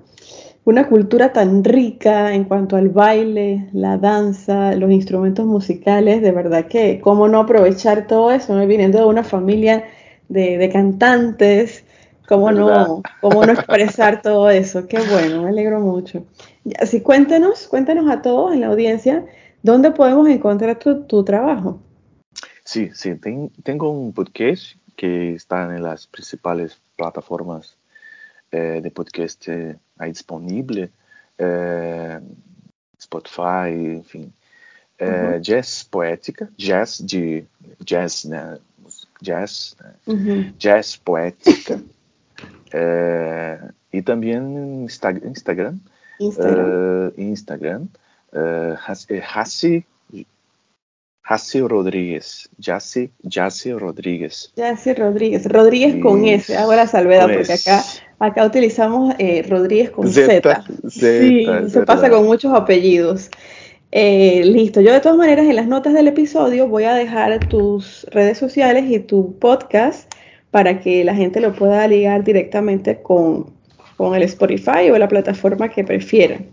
una 0.64 0.88
cultura 0.88 1.32
tan 1.32 1.64
rica 1.64 2.34
en 2.34 2.44
cuanto 2.44 2.76
al 2.76 2.90
baile, 2.90 3.68
la 3.72 3.96
danza, 3.96 4.74
los 4.76 4.90
instrumentos 4.90 5.46
musicales, 5.46 6.20
de 6.20 6.32
verdad 6.32 6.66
que 6.66 7.00
cómo 7.00 7.28
no 7.28 7.40
aprovechar 7.40 8.06
todo 8.06 8.30
eso, 8.30 8.54
¿no? 8.54 8.66
Viniendo 8.66 8.98
de 8.98 9.06
una 9.06 9.24
familia 9.24 9.84
de, 10.28 10.58
de 10.58 10.68
cantantes, 10.68 11.84
cómo 12.28 12.52
no, 12.52 13.02
cómo 13.22 13.44
no 13.46 13.52
expresar 13.54 14.20
todo 14.22 14.50
eso. 14.50 14.86
Qué 14.86 14.98
bueno, 15.00 15.42
me 15.42 15.48
alegro 15.48 15.80
mucho. 15.80 16.24
Así 16.78 17.00
cuéntanos, 17.00 17.66
cuéntanos 17.68 18.10
a 18.10 18.22
todos 18.22 18.52
en 18.52 18.60
la 18.60 18.68
audiencia. 18.68 19.24
¿Dónde 19.62 19.90
podemos 19.90 20.28
encontrar 20.28 20.78
tu, 20.78 21.04
tu 21.04 21.22
trabajo? 21.24 21.80
Sí, 22.64 22.90
sí, 22.94 23.14
ten- 23.16 23.50
tengo 23.62 23.90
un 23.90 24.12
podcast 24.12 24.76
que 24.96 25.34
está 25.34 25.62
en 25.74 25.82
las 25.82 26.06
principales 26.06 26.78
plataformas 26.96 27.76
eh, 28.52 28.80
de 28.82 28.90
podcast 28.90 29.48
eh, 29.48 29.76
ahí 29.98 30.10
disponible, 30.10 30.90
eh, 31.38 32.20
Spotify, 32.98 33.70
enfim. 33.96 34.32
Eh, 34.98 35.34
Uhum. 35.36 35.40
Jazz 35.40 35.84
Poética, 35.90 36.50
jazz 36.58 36.98
de 37.06 37.46
jazz, 37.84 38.26
né? 38.26 38.58
Jazz, 39.22 39.74
né? 39.80 40.52
Jazz 40.58 40.96
Poética. 40.96 41.80
Eh, 42.72 43.58
e 43.92 44.00
também 44.00 44.36
Insta 44.84 45.10
Instagram, 45.10 45.78
Instagram. 46.20 47.10
eh, 47.16 47.20
Instagram, 47.20 47.86
eh, 48.32 48.74
Has- 48.86 49.06
eh, 49.10 49.22
Hassi, 49.34 49.84
Hassi 51.22 51.60
Rodríguez, 51.60 52.48
Jassi, 52.60 53.10
Jassi 53.28 53.72
Rodríguez. 53.72 54.52
Yacy 54.56 54.94
Rodríguez. 54.94 55.44
Rodríguez 55.46 55.96
con 56.02 56.24
Y- 56.24 56.34
S, 56.34 56.56
hago 56.56 56.74
la 56.74 56.86
salvedad 56.88 57.28
porque 57.32 57.52
S. 57.52 57.70
acá, 57.70 57.84
acá 58.18 58.44
utilizamos 58.46 59.14
eh, 59.18 59.44
Rodríguez 59.48 59.90
con 59.90 60.08
Z. 60.10 60.64
Sí, 60.88 61.46
se 61.68 61.82
pasa 61.82 62.10
con 62.10 62.24
muchos 62.24 62.52
apellidos. 62.52 63.30
Eh, 63.92 64.42
listo, 64.44 64.80
yo 64.80 64.92
de 64.92 65.00
todas 65.00 65.18
maneras 65.18 65.46
en 65.46 65.56
las 65.56 65.66
notas 65.66 65.92
del 65.94 66.08
episodio 66.08 66.66
voy 66.68 66.84
a 66.84 66.94
dejar 66.94 67.48
tus 67.48 68.04
redes 68.10 68.38
sociales 68.38 68.84
y 68.88 68.98
tu 69.00 69.36
podcast 69.38 70.12
para 70.50 70.80
que 70.80 71.04
la 71.04 71.14
gente 71.14 71.40
lo 71.40 71.52
pueda 71.54 71.86
ligar 71.86 72.24
directamente 72.24 73.02
con, 73.02 73.52
con 73.96 74.14
el 74.16 74.22
Spotify 74.24 74.90
o 74.92 74.98
la 74.98 75.06
plataforma 75.08 75.68
que 75.68 75.84
prefieran. 75.84 76.46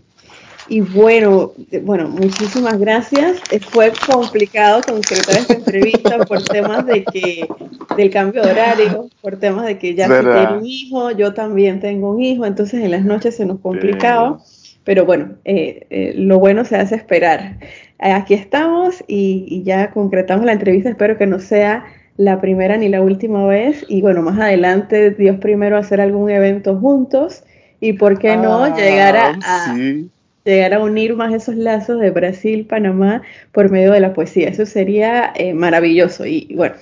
Y 0.70 0.82
bueno, 0.82 1.54
bueno, 1.84 2.10
muchísimas 2.10 2.78
gracias. 2.80 3.38
Eh, 3.52 3.60
Fue 3.60 3.92
complicado 4.06 4.82
concretar 4.86 5.38
esta 5.38 5.54
entrevista 5.54 6.18
por 6.26 6.44
temas 6.44 6.86
de 6.86 7.04
que 7.06 7.48
del 7.96 8.10
cambio 8.10 8.44
de 8.44 8.52
horario, 8.52 9.08
por 9.22 9.38
temas 9.38 9.66
de 9.66 9.78
que 9.78 9.96
ya 9.96 10.08
tiene 10.08 10.58
un 10.60 10.66
hijo, 10.66 11.12
yo 11.12 11.34
también 11.34 11.80
tengo 11.80 12.12
un 12.12 12.22
hijo, 12.22 12.46
entonces 12.46 12.82
en 12.84 12.92
las 12.92 13.04
noches 13.06 13.36
se 13.38 13.46
nos 13.46 13.60
complicaba. 13.60 14.40
Pero 14.84 15.06
bueno, 15.06 15.36
eh, 15.46 15.86
eh, 15.90 16.14
lo 16.18 16.40
bueno 16.40 16.64
se 16.64 16.76
hace 16.78 16.96
esperar. 16.96 17.58
Eh, 18.00 18.12
aquí 18.12 18.34
estamos 18.34 19.04
y, 19.08 19.46
y 19.50 19.64
ya 19.64 19.92
concretamos 19.92 20.46
la 20.46 20.54
entrevista. 20.54 20.90
Espero 20.90 21.18
que 21.18 21.28
no 21.28 21.40
sea 21.40 21.86
la 22.18 22.40
primera 22.42 22.78
ni 22.78 22.88
la 22.90 23.02
última 23.02 23.46
vez. 23.46 23.86
Y 23.90 24.02
bueno, 24.02 24.22
más 24.22 24.40
adelante, 24.40 25.12
Dios 25.12 25.38
primero, 25.40 25.78
hacer 25.78 26.00
algún 26.02 26.30
evento 26.30 26.78
juntos. 26.78 27.44
Y 27.80 27.94
por 27.94 28.18
qué 28.18 28.38
no 28.38 28.64
Ah, 28.64 28.76
llegar 28.76 29.18
a, 29.18 29.38
a- 29.44 29.76
sí. 29.76 30.10
Llegar 30.52 30.74
a 30.74 30.84
unir 30.84 31.16
más 31.16 31.34
esos 31.34 31.56
lazos 31.56 32.00
de 32.00 32.12
Brasil, 32.12 32.66
Panamá, 32.66 33.22
por 33.52 33.70
medio 33.70 33.92
de 33.92 34.00
la 34.00 34.14
poesía. 34.14 34.50
Eso 34.50 34.66
sería 34.66 35.34
eh, 35.36 35.54
maravilloso. 35.54 36.26
Y, 36.26 36.48
y 36.50 36.56
bueno, 36.56 36.76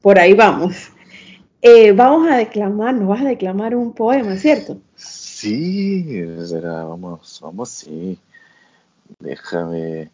por 0.00 0.18
ahí 0.18 0.34
vamos. 0.34 0.90
Eh, 1.62 1.92
vamos 1.92 2.30
a 2.30 2.36
declamar, 2.36 2.94
nos 2.94 3.08
vas 3.08 3.20
a 3.20 3.28
declamar 3.28 3.76
un 3.76 3.92
poema, 3.92 4.36
¿cierto? 4.36 4.80
Sí, 4.96 6.24
será, 6.46 6.84
vamos, 6.84 7.38
vamos, 7.42 7.68
sí. 7.68 8.18
Déjame 9.18 10.10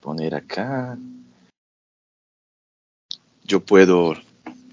poner 0.00 0.34
acá. 0.34 0.96
Yo 3.44 3.60
puedo 3.60 4.14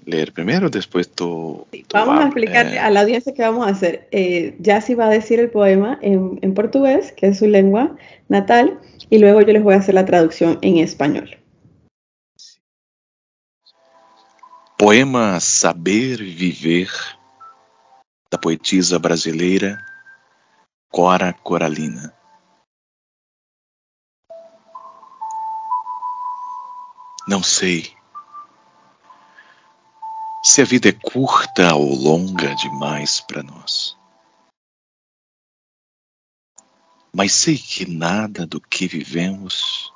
leer 0.04 0.32
primero, 0.32 0.68
después 0.68 1.10
tú. 1.10 1.66
tú 1.70 1.78
Vamos 1.92 2.20
a 2.20 2.24
explicarle 2.24 2.76
eh, 2.76 2.78
a 2.78 2.90
la 2.90 3.00
audiencia 3.00 3.34
qué 3.34 3.42
vamos 3.42 3.66
a 3.66 3.70
hacer. 3.70 4.08
Eh, 4.10 4.56
Yassi 4.58 4.94
va 4.94 5.06
a 5.06 5.10
decir 5.10 5.40
el 5.40 5.50
poema 5.50 5.98
en, 6.02 6.38
en 6.42 6.54
portugués, 6.54 7.12
que 7.12 7.28
es 7.28 7.38
su 7.38 7.46
lengua 7.46 7.96
natal, 8.28 8.80
y 9.10 9.18
luego 9.18 9.40
yo 9.40 9.52
les 9.52 9.62
voy 9.62 9.74
a 9.74 9.78
hacer 9.78 9.94
la 9.94 10.04
traducción 10.04 10.58
en 10.62 10.78
español. 10.78 11.38
Poema 14.76 15.38
Saber 15.38 16.18
Viver, 16.18 16.90
da 18.30 18.38
poetisa 18.38 18.98
brasileira 18.98 19.78
Cora 20.90 21.32
Coralina. 21.32 22.12
Não 27.28 27.42
sei 27.42 27.94
se 30.44 30.60
a 30.60 30.64
vida 30.64 30.88
é 30.88 30.92
curta 30.92 31.74
ou 31.74 31.94
longa 31.94 32.54
demais 32.56 33.20
para 33.20 33.42
nós. 33.42 33.96
Mas 37.14 37.32
sei 37.32 37.56
que 37.56 37.86
nada 37.86 38.46
do 38.46 38.60
que 38.60 38.88
vivemos 38.88 39.92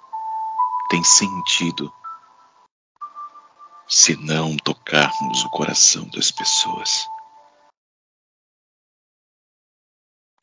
tem 0.89 1.03
sentido 1.03 1.93
se 3.89 4.17
não 4.17 4.57
tocarmos 4.57 5.45
o 5.45 5.51
coração 5.51 6.09
das 6.11 6.31
pessoas. 6.31 7.09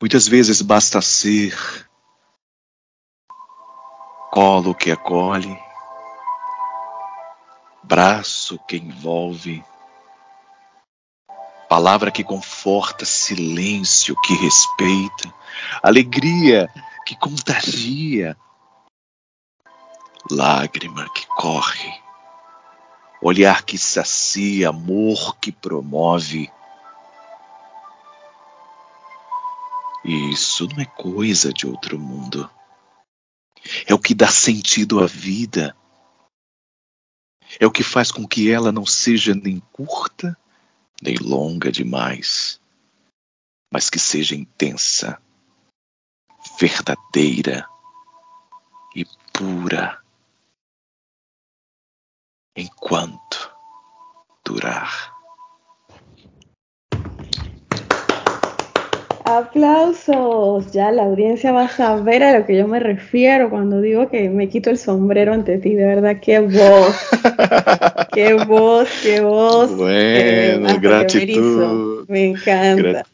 Muitas 0.00 0.26
vezes 0.28 0.60
basta 0.60 1.00
ser 1.00 1.56
colo 4.30 4.74
que 4.74 4.90
acolhe, 4.90 5.56
braço 7.84 8.58
que 8.66 8.76
envolve, 8.76 9.64
palavra 11.74 12.12
que 12.12 12.22
conforta, 12.22 13.04
silêncio 13.04 14.14
que 14.20 14.32
respeita, 14.34 15.34
alegria 15.82 16.72
que 17.04 17.16
contagia, 17.16 18.36
lágrima 20.30 21.12
que 21.12 21.26
corre 21.26 21.92
olhar 23.20 23.64
que 23.64 23.76
sacia, 23.76 24.68
amor 24.68 25.36
que 25.40 25.50
promove. 25.50 26.48
Isso 30.04 30.68
não 30.68 30.80
é 30.80 30.84
coisa 30.84 31.52
de 31.52 31.66
outro 31.66 31.98
mundo. 31.98 32.48
É 33.84 33.92
o 33.92 33.98
que 33.98 34.14
dá 34.14 34.28
sentido 34.28 35.02
à 35.02 35.06
vida. 35.06 35.76
É 37.58 37.66
o 37.66 37.70
que 37.72 37.82
faz 37.82 38.12
com 38.12 38.28
que 38.28 38.48
ela 38.48 38.70
não 38.70 38.86
seja 38.86 39.34
nem 39.34 39.58
curta 39.72 40.38
nem 41.02 41.16
longa 41.16 41.70
demais 41.70 42.60
mas 43.74 43.90
que 43.90 43.98
seja 43.98 44.36
intensa, 44.36 45.20
verdadeira 46.60 47.68
e 48.94 49.04
pura, 49.32 50.00
enquanto 52.56 53.52
durar. 54.44 55.13
Aplausos, 59.24 60.70
ya 60.72 60.92
la 60.92 61.04
audiencia 61.04 61.50
va 61.50 61.64
a 61.64 61.68
saber 61.68 62.22
a 62.22 62.38
lo 62.38 62.44
que 62.44 62.56
yo 62.58 62.68
me 62.68 62.78
refiero 62.78 63.48
cuando 63.48 63.80
digo 63.80 64.10
que 64.10 64.28
me 64.28 64.50
quito 64.50 64.68
el 64.68 64.76
sombrero 64.76 65.32
ante 65.32 65.56
ti, 65.58 65.74
de 65.74 65.86
verdad, 65.86 66.18
qué 66.20 66.40
voz, 66.40 66.94
qué 68.12 68.34
voz, 68.34 68.88
qué 69.02 69.22
voz. 69.22 69.74
Bueno, 69.76 70.68
gratitud. 70.78 72.04
Me, 72.06 72.12
me 72.12 72.26
encanta. 72.32 72.82
Grat- 72.82 73.06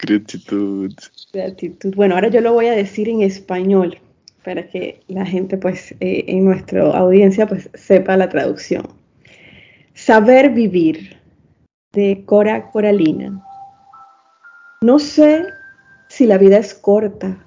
gratitud. 0.00 0.92
Gratitud. 1.32 1.94
Bueno, 1.94 2.16
ahora 2.16 2.26
yo 2.28 2.40
lo 2.40 2.52
voy 2.52 2.66
a 2.66 2.72
decir 2.72 3.08
en 3.08 3.22
español 3.22 3.98
para 4.44 4.66
que 4.66 4.98
la 5.06 5.24
gente, 5.24 5.58
pues, 5.58 5.92
eh, 6.00 6.24
en 6.26 6.44
nuestra 6.44 6.82
audiencia, 6.90 7.46
pues, 7.46 7.70
sepa 7.74 8.16
la 8.16 8.28
traducción. 8.28 8.88
Saber 9.94 10.50
vivir, 10.50 11.16
de 11.92 12.24
Cora 12.26 12.70
Coralina. 12.72 13.40
No 14.82 14.98
sé 14.98 15.46
si 16.08 16.26
la 16.26 16.38
vida 16.38 16.58
es 16.58 16.74
corta 16.74 17.46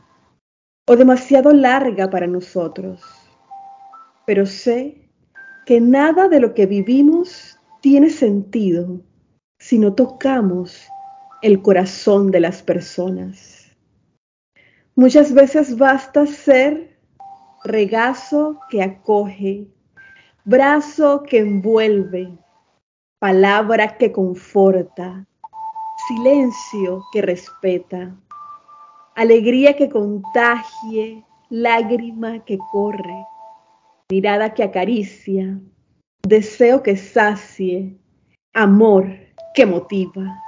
o 0.88 0.96
demasiado 0.96 1.52
larga 1.52 2.10
para 2.10 2.28
nosotros, 2.28 3.02
pero 4.26 4.46
sé 4.46 5.10
que 5.66 5.82
nada 5.82 6.30
de 6.30 6.40
lo 6.40 6.54
que 6.54 6.66
vivimos 6.66 7.60
tiene 7.82 8.10
sentido 8.10 9.02
si 9.60 9.80
no 9.80 9.94
tocamos 9.94 10.88
el 11.42 11.62
corazón 11.62 12.32
de 12.32 12.40
las 12.40 12.64
personas. 12.64 13.70
Muchas 14.96 15.34
veces 15.34 15.78
basta 15.78 16.26
ser 16.26 16.98
regazo 17.66 18.62
que 18.70 18.82
acoge, 18.82 19.68
brazo 20.46 21.24
que 21.24 21.40
envuelve, 21.40 22.32
palabra 23.20 23.98
que 23.98 24.14
conforta, 24.14 25.28
silencio 26.08 27.04
que 27.12 27.22
respeta, 27.22 28.16
alegría 29.16 29.76
que 29.76 29.90
contagie, 29.90 31.24
lágrima 31.50 32.44
que 32.46 32.58
corre, 32.72 33.26
mirada 34.12 34.54
que 34.54 34.64
acaricia, 34.64 35.60
deseo 36.28 36.84
que 36.84 36.96
sacie, 36.96 37.98
amor 38.54 39.08
que 39.56 39.66
motiva. 39.66 40.42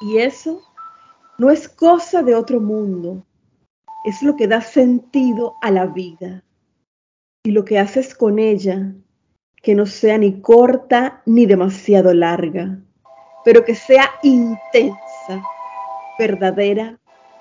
Y 0.00 0.18
eso 0.18 0.62
no 1.38 1.50
es 1.50 1.68
cosa 1.68 2.22
de 2.22 2.34
otro 2.34 2.60
mundo, 2.60 3.26
es 4.04 4.22
lo 4.22 4.36
que 4.36 4.48
da 4.48 4.60
sentido 4.60 5.56
a 5.60 5.70
la 5.70 5.86
vida. 5.86 6.42
Y 7.44 7.50
lo 7.50 7.64
que 7.64 7.78
haces 7.78 8.14
con 8.14 8.38
ella, 8.38 8.94
que 9.56 9.74
no 9.74 9.84
sea 9.84 10.16
ni 10.16 10.40
corta 10.40 11.22
ni 11.26 11.44
demasiado 11.44 12.14
larga, 12.14 12.78
pero 13.44 13.64
que 13.64 13.74
sea 13.74 14.10
intensa, 14.22 15.42
verdadera, 16.18 16.98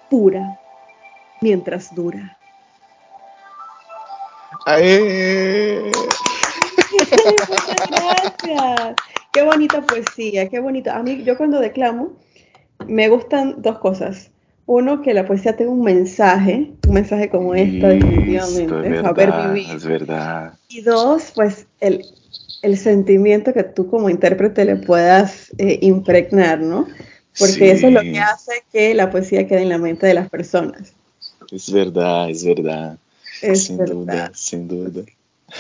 pura, 0.10 0.60
mientras 1.42 1.94
dura. 1.96 2.38
Aê! 4.66 5.92
Muchas 6.92 7.90
gracias. 7.90 8.96
Qué 9.32 9.42
bonita 9.42 9.82
poesía, 9.82 10.48
qué 10.50 10.60
bonito. 10.60 10.92
A 10.92 11.02
mí, 11.02 11.24
yo 11.24 11.38
cuando 11.38 11.60
declamo, 11.60 12.14
me 12.88 13.10
gustan 13.10 13.62
dos 13.62 13.80
cosas. 13.80 14.30
Uno, 14.66 15.02
que 15.02 15.14
la 15.14 15.26
poesía 15.26 15.58
tenga 15.58 15.72
un 15.72 15.84
mensaje, 15.84 16.72
un 16.88 16.94
mensaje 16.94 17.30
como 17.30 17.54
esta, 17.54 17.90
definitivamente, 17.90 18.96
es 18.96 19.02
saber 19.02 19.32
verdad, 19.32 19.54
vivir. 19.54 19.76
es 19.76 19.86
verdad. 19.86 20.54
Y 20.70 20.82
dos, 20.82 21.32
pues 21.36 21.68
el, 21.82 22.06
el 22.64 22.78
sentimiento 22.78 23.54
que 23.54 23.64
tú 23.64 23.90
como 23.90 24.10
intérprete 24.10 24.66
le 24.66 24.78
puedas 24.78 25.52
eh, 25.60 25.80
impregnar, 25.82 26.60
¿no? 26.62 26.88
Porque 27.38 27.54
Sí. 27.54 27.70
eso 27.70 27.88
es 27.88 27.94
lo 27.94 28.02
que 28.02 28.20
hace 28.20 28.64
que 28.72 28.94
la 28.96 29.12
poesía 29.12 29.48
quede 29.48 29.64
en 29.64 29.70
la 29.70 29.78
mente 29.80 30.08
de 30.08 30.14
las 30.16 30.30
personas. 30.30 30.94
Es 31.52 31.72
verdad, 31.72 32.30
es 32.30 32.44
verdad. 32.46 32.98
Es 33.42 33.66
sin 33.66 33.78
verdad. 33.78 33.94
duda, 33.96 34.32
sin 34.34 34.68
duda. 34.68 35.04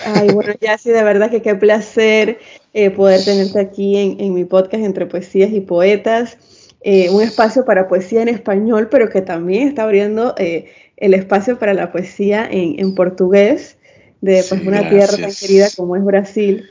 Ay, 0.06 0.32
bueno, 0.32 0.54
ya 0.62 0.78
sí, 0.78 0.90
de 0.92 1.04
verdad 1.04 1.30
que 1.30 1.42
qué 1.42 1.56
placer 1.56 2.40
eh, 2.74 2.90
poder 2.92 3.24
tenerte 3.24 3.60
aquí 3.60 3.98
en, 3.98 4.20
en 4.20 4.34
mi 4.34 4.46
podcast 4.46 4.84
entre 4.84 5.06
poesías 5.06 5.52
y 5.52 5.62
poetas, 5.62 6.38
eh, 6.82 7.10
un 7.12 7.22
espacio 7.22 7.66
para 7.66 7.88
poesía 7.88 8.22
en 8.22 8.30
español, 8.30 8.90
pero 8.90 9.10
que 9.10 9.22
también 9.22 9.68
está 9.68 9.84
abriendo 9.84 10.36
eh, 10.38 10.72
el 10.98 11.14
espacio 11.14 11.60
para 11.60 11.74
la 11.74 11.92
poesía 11.92 12.48
en, 12.50 12.80
en 12.80 12.96
portugués 12.96 13.78
de 14.22 14.44
pues, 14.48 14.62
Sí, 14.62 14.68
una 14.68 14.90
tierra 14.90 15.18
tan 15.18 15.32
querida 15.34 15.68
como 15.76 15.96
es 15.96 16.04
Brasil. 16.04 16.66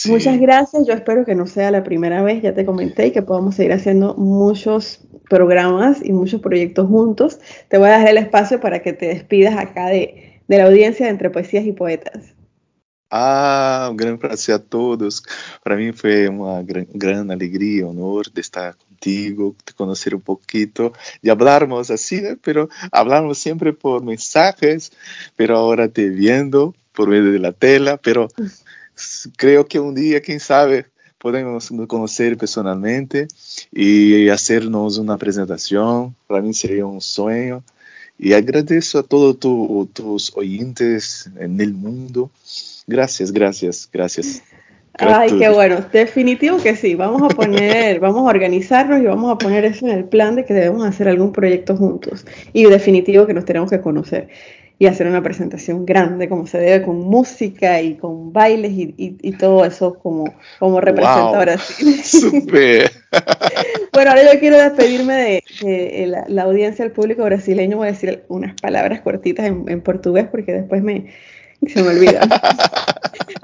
Sí. 0.00 0.12
Muchas 0.12 0.38
gracias, 0.38 0.86
yo 0.86 0.94
espero 0.94 1.24
que 1.24 1.34
no 1.34 1.48
sea 1.48 1.72
la 1.72 1.82
primera 1.82 2.22
vez, 2.22 2.40
ya 2.40 2.54
te 2.54 2.64
comenté, 2.64 3.08
y 3.08 3.10
que 3.10 3.22
podamos 3.22 3.56
seguir 3.56 3.72
haciendo 3.72 4.14
muchos 4.14 5.00
programas 5.28 5.98
y 6.04 6.12
muchos 6.12 6.40
proyectos 6.40 6.86
juntos. 6.86 7.40
Te 7.66 7.78
voy 7.78 7.88
a 7.88 7.94
dejar 7.94 8.10
el 8.10 8.18
espacio 8.18 8.60
para 8.60 8.80
que 8.80 8.92
te 8.92 9.08
despidas 9.08 9.56
acá 9.58 9.88
de, 9.88 10.40
de 10.46 10.56
la 10.56 10.66
audiencia 10.66 11.06
de 11.06 11.10
entre 11.10 11.30
poesías 11.30 11.66
y 11.66 11.72
poetas. 11.72 12.36
Ah, 13.10 13.88
um 13.90 13.96
grande 13.96 14.18
prazer 14.18 14.54
a 14.54 14.58
todos. 14.60 15.20
Para 15.64 15.74
mim 15.74 15.92
foi 15.92 16.28
uma 16.28 16.62
gran, 16.62 16.86
grande 16.94 17.32
alegria, 17.32 17.84
honor 17.84 18.30
de 18.32 18.40
estar 18.40 18.76
contigo, 18.76 19.56
de 19.66 19.74
conhecer 19.74 20.14
um 20.14 20.20
pouquito, 20.20 20.92
de 21.20 21.28
hablarmos 21.28 21.90
assim, 21.90 22.20
né? 22.20 22.36
Pero 22.40 22.68
hablamos 22.92 23.38
sempre 23.38 23.72
por 23.72 24.04
mensajes, 24.04 24.92
pero 25.36 25.56
ahora 25.56 25.88
te 25.88 26.08
viendo 26.08 26.72
por 26.92 27.08
medio 27.08 27.32
de 27.32 27.38
la 27.40 27.52
tela, 27.52 27.96
pero 27.96 28.28
creo 29.36 29.64
que 29.64 29.78
um 29.78 29.92
dia, 29.92 30.20
quem 30.20 30.38
sabe, 30.38 30.84
podemos 31.18 31.70
nos 31.70 31.86
conhecer 31.86 32.36
pessoalmente 32.36 33.26
e 33.74 34.28
hacernos 34.30 34.98
uma 34.98 35.14
apresentação. 35.14 36.14
Para 36.26 36.42
mim 36.42 36.52
seria 36.52 36.86
um 36.86 37.00
sonho. 37.00 37.62
E 38.18 38.34
agradeço 38.34 38.98
a 38.98 39.02
todos 39.02 39.36
tu, 39.36 39.88
tus 39.94 40.36
oyentes 40.36 41.30
no 41.36 41.72
mundo. 41.74 42.30
Gracias, 42.86 43.30
gracias, 43.30 43.88
gracias. 43.92 44.42
Ay, 44.98 45.38
qué 45.38 45.48
bueno. 45.48 45.84
Definitivo 45.92 46.58
que 46.58 46.74
sí. 46.74 46.96
Vamos 46.96 47.22
a 47.22 47.28
poner, 47.28 48.00
vamos 48.00 48.22
a 48.22 48.30
organizarnos 48.30 49.00
y 49.00 49.04
vamos 49.04 49.32
a 49.32 49.38
poner 49.38 49.64
eso 49.64 49.86
en 49.86 49.96
el 49.96 50.04
plan 50.04 50.34
de 50.34 50.44
que 50.44 50.52
debemos 50.52 50.84
hacer 50.84 51.08
algún 51.08 51.30
proyecto 51.30 51.76
juntos. 51.76 52.26
Y 52.52 52.64
definitivo 52.64 53.26
que 53.26 53.34
nos 53.34 53.44
tenemos 53.44 53.70
que 53.70 53.80
conocer 53.80 54.28
y 54.78 54.86
hacer 54.86 55.06
una 55.08 55.22
presentación 55.22 55.84
grande, 55.86 56.28
como 56.28 56.46
se 56.46 56.58
debe, 56.58 56.84
con 56.84 56.98
música 57.00 57.80
y 57.82 57.96
con 57.96 58.32
bailes 58.32 58.72
y, 58.72 58.94
y- 58.96 59.18
y 59.22 59.32
todo 59.36 59.64
eso 59.64 59.98
como, 59.98 60.34
como 60.58 60.80
representa 60.80 61.38
Wow. 61.38 61.40
Brasil. 61.40 62.00
Super. 62.04 62.90
Bueno, 63.92 64.10
ahora 64.10 64.32
yo 64.32 64.38
quiero 64.40 64.56
despedirme 64.58 65.14
de, 65.14 65.44
de 65.66 66.06
la, 66.06 66.24
la 66.28 66.42
audiencia, 66.44 66.84
el 66.84 66.92
público 66.92 67.24
brasileño. 67.24 67.76
Voy 67.78 67.88
a 67.88 67.92
decir 67.92 68.24
unas 68.28 68.54
palabras 68.60 69.00
cortitas 69.00 69.46
en, 69.46 69.64
en 69.68 69.80
portugués 69.82 70.26
porque 70.30 70.52
después 70.52 70.82
me, 70.82 71.06
se 71.66 71.82
me 71.82 71.88
olvida. 71.88 72.20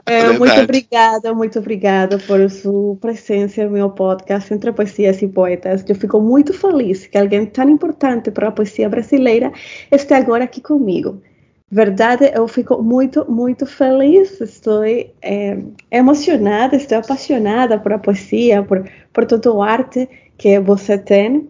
Eh, 0.07 0.39
muito 0.39 0.61
obrigada, 0.61 1.35
muito 1.35 1.59
obrigada 1.59 2.19
por 2.19 2.51
sua 2.51 2.95
presença 2.97 3.65
no 3.65 3.71
meu 3.71 3.89
podcast 3.91 4.53
Entre 4.53 4.71
Poesias 4.71 5.23
e 5.23 5.29
Poetas. 5.29 5.83
Eu 5.89 5.95
fico 5.95 6.21
muito 6.21 6.53
feliz 6.53 7.07
que 7.07 7.17
alguém 7.17 7.47
tão 7.47 7.69
importante 7.71 8.31
para 8.31 8.49
a 8.49 8.53
poesia 8.53 8.89
brasileira 8.89 9.51
esteja 9.91 10.21
agora 10.21 10.45
aqui 10.45 10.61
comigo. 10.61 11.23
Verdade, 11.71 12.31
eu 12.35 12.47
fico 12.47 12.83
muito, 12.83 13.31
muito 13.31 13.65
feliz. 13.65 14.41
Estou 14.43 14.85
eh, 14.85 15.59
emocionada, 15.91 16.77
estou 16.77 16.99
apaixonada 16.99 17.79
por 17.79 17.95
a 17.95 17.99
poesia, 17.99 18.63
por, 18.63 18.87
por 19.13 19.25
todo 19.25 19.55
o 19.57 19.63
arte 19.63 20.07
que 20.37 20.61
você 20.61 20.99
tem. 20.99 21.49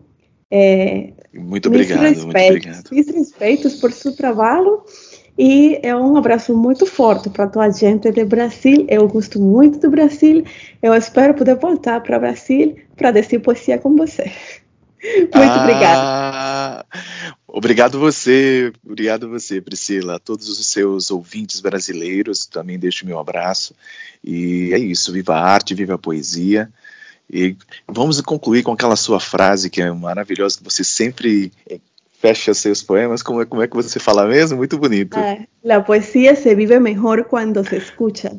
Eh, 0.51 1.13
Muito 1.33 1.69
obrigado, 1.69 2.01
muito 2.01 2.25
obrigado. 2.25 2.89
mis 2.93 3.09
respeitos 3.09 3.75
por 3.81 3.91
seu 3.91 4.15
trabalho 4.15 4.85
e 5.37 5.81
é 5.83 5.95
um 5.95 6.17
abraço 6.17 6.57
muito 6.57 6.87
forte 6.87 7.29
para 7.29 7.47
toda 7.47 7.67
a 7.67 7.71
gente 7.71 8.11
de 8.13 8.25
Brasil. 8.25 8.87
Eu 8.89 9.09
gosto 9.09 9.41
muito 9.41 9.79
do 9.79 9.91
Brasil. 9.91 10.45
Eu 10.83 10.95
espero 10.95 11.35
poder 11.35 11.57
voltar 11.57 12.01
para 12.01 12.17
o 12.17 12.21
Brasil 12.21 12.77
para 12.97 13.11
dizer 13.11 13.41
poesia 13.41 13.79
com 13.79 13.97
você. 13.97 14.31
Muito 15.05 15.59
obrigada. 15.61 16.01
Ah, 16.01 16.87
Obrigado 17.57 18.01
você, 18.01 18.73
obrigado 18.85 19.29
você, 19.29 19.61
Priscila. 19.61 20.17
A 20.17 20.19
todos 20.19 20.49
os 20.49 20.67
seus 20.67 21.13
ouvintes 21.13 21.61
brasileiros, 21.61 22.47
também 22.47 22.77
deixo 22.77 23.07
meu 23.07 23.17
abraço. 23.17 23.77
E 24.25 24.73
é 24.73 24.79
isso, 24.81 25.13
viva 25.13 25.37
a 25.37 25.41
arte, 25.41 25.73
viva 25.73 25.95
a 25.95 25.99
poesia. 25.99 26.69
E 27.33 27.57
vamos 27.87 28.21
concluir 28.23 28.65
com 28.65 28.73
aquela 28.73 28.97
sua 28.97 29.21
frase 29.21 29.71
que 29.71 29.81
é 29.81 29.89
maravilhosa, 29.93 30.59
que 30.59 30.65
você 30.65 30.83
sempre 30.83 31.53
fecha 32.25 32.55
seus 32.55 32.83
poemas. 32.83 33.23
Como 33.23 33.43
é, 33.43 33.45
como 33.45 33.63
é 33.63 33.69
que 33.69 33.77
você 33.77 34.01
fala 34.01 34.27
mesmo? 34.27 34.57
Muito 34.57 34.79
bonito. 34.79 35.15
Ah, 35.19 35.47
la 35.63 35.85
poesía 35.85 36.35
se 36.35 36.55
vive 36.55 36.81
mejor 36.81 37.27
cuando 37.27 37.63
se 37.63 37.77
escucha. 37.77 38.33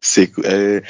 Se, 0.00 0.30
é, 0.44 0.82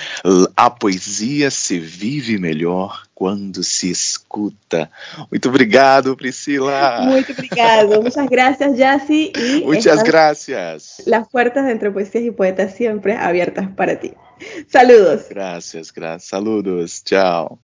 a 0.56 0.70
poesia 0.70 1.50
se 1.50 1.78
vive 1.78 2.38
melhor 2.38 3.02
quando 3.14 3.62
se 3.62 3.90
escuta. 3.90 4.90
Muito 5.30 5.50
obrigado, 5.50 6.16
Priscila. 6.16 7.02
Muito 7.02 7.32
obrigado. 7.32 8.02
Muchas 8.02 8.28
gracias, 8.28 8.76
Jassy. 8.76 9.32
Muchas 9.64 10.02
gracias. 10.02 11.02
Las 11.06 11.28
puertas 11.28 11.70
Entre 11.70 11.90
Poesías 11.90 12.24
y 12.24 12.30
Poetas 12.30 12.74
siempre 12.74 13.16
abiertas 13.16 13.68
para 13.76 14.00
ti. 14.00 14.14
Saludos. 14.66 15.26
Gracias, 15.28 15.92
gracias. 15.92 16.30
Saludos. 16.30 17.04
Chao. 17.04 17.60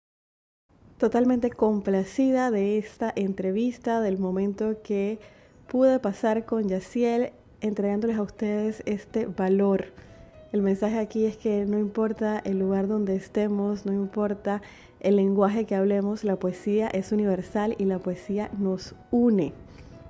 Totalmente 1.00 1.50
complacida 1.50 2.52
de 2.52 2.78
esta 2.78 3.12
entrevista, 3.16 4.00
del 4.00 4.18
momento 4.18 4.76
que 4.84 5.18
pude 5.66 5.98
pasar 5.98 6.44
con 6.44 6.68
Yaciel, 6.68 7.32
entregándoles 7.60 8.18
a 8.18 8.22
ustedes 8.22 8.84
este 8.86 9.26
valor 9.26 9.86
el 10.52 10.62
mensaje 10.62 10.98
aquí 10.98 11.26
es 11.26 11.36
que 11.36 11.64
no 11.64 11.78
importa 11.78 12.40
el 12.44 12.58
lugar 12.58 12.88
donde 12.88 13.14
estemos, 13.14 13.86
no 13.86 13.92
importa 13.92 14.62
el 14.98 15.14
lenguaje 15.14 15.64
que 15.64 15.76
hablemos, 15.76 16.24
la 16.24 16.36
poesía 16.36 16.88
es 16.88 17.12
universal 17.12 17.76
y 17.78 17.84
la 17.84 18.00
poesía 18.00 18.50
nos 18.58 18.96
une. 19.12 19.52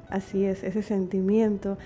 Así 0.09 0.47
es, 0.47 0.65
ese 0.65 0.83
sentimiento 0.83 1.77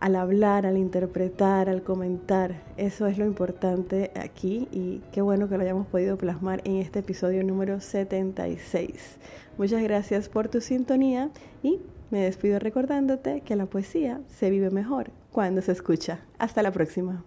al 0.00 0.16
hablar, 0.16 0.66
al 0.66 0.76
interpretar, 0.76 1.68
al 1.68 1.82
comentar, 1.82 2.62
eso 2.76 3.06
es 3.06 3.18
lo 3.18 3.24
importante 3.24 4.10
aquí 4.14 4.68
y 4.72 5.00
qué 5.12 5.22
bueno 5.22 5.48
que 5.48 5.56
lo 5.56 5.62
hayamos 5.62 5.86
podido 5.86 6.16
plasmar 6.16 6.60
en 6.64 6.76
este 6.76 7.00
episodio 7.00 7.42
número 7.44 7.80
76. 7.80 9.18
Muchas 9.58 9.82
gracias 9.82 10.28
por 10.28 10.48
tu 10.48 10.60
sintonía 10.60 11.30
y 11.62 11.80
me 12.10 12.20
despido 12.20 12.58
recordándote 12.58 13.40
que 13.40 13.56
la 13.56 13.66
poesía 13.66 14.20
se 14.28 14.50
vive 14.50 14.70
mejor 14.70 15.10
cuando 15.32 15.62
se 15.62 15.72
escucha. 15.72 16.20
Hasta 16.38 16.62
la 16.62 16.70
próxima. 16.70 17.24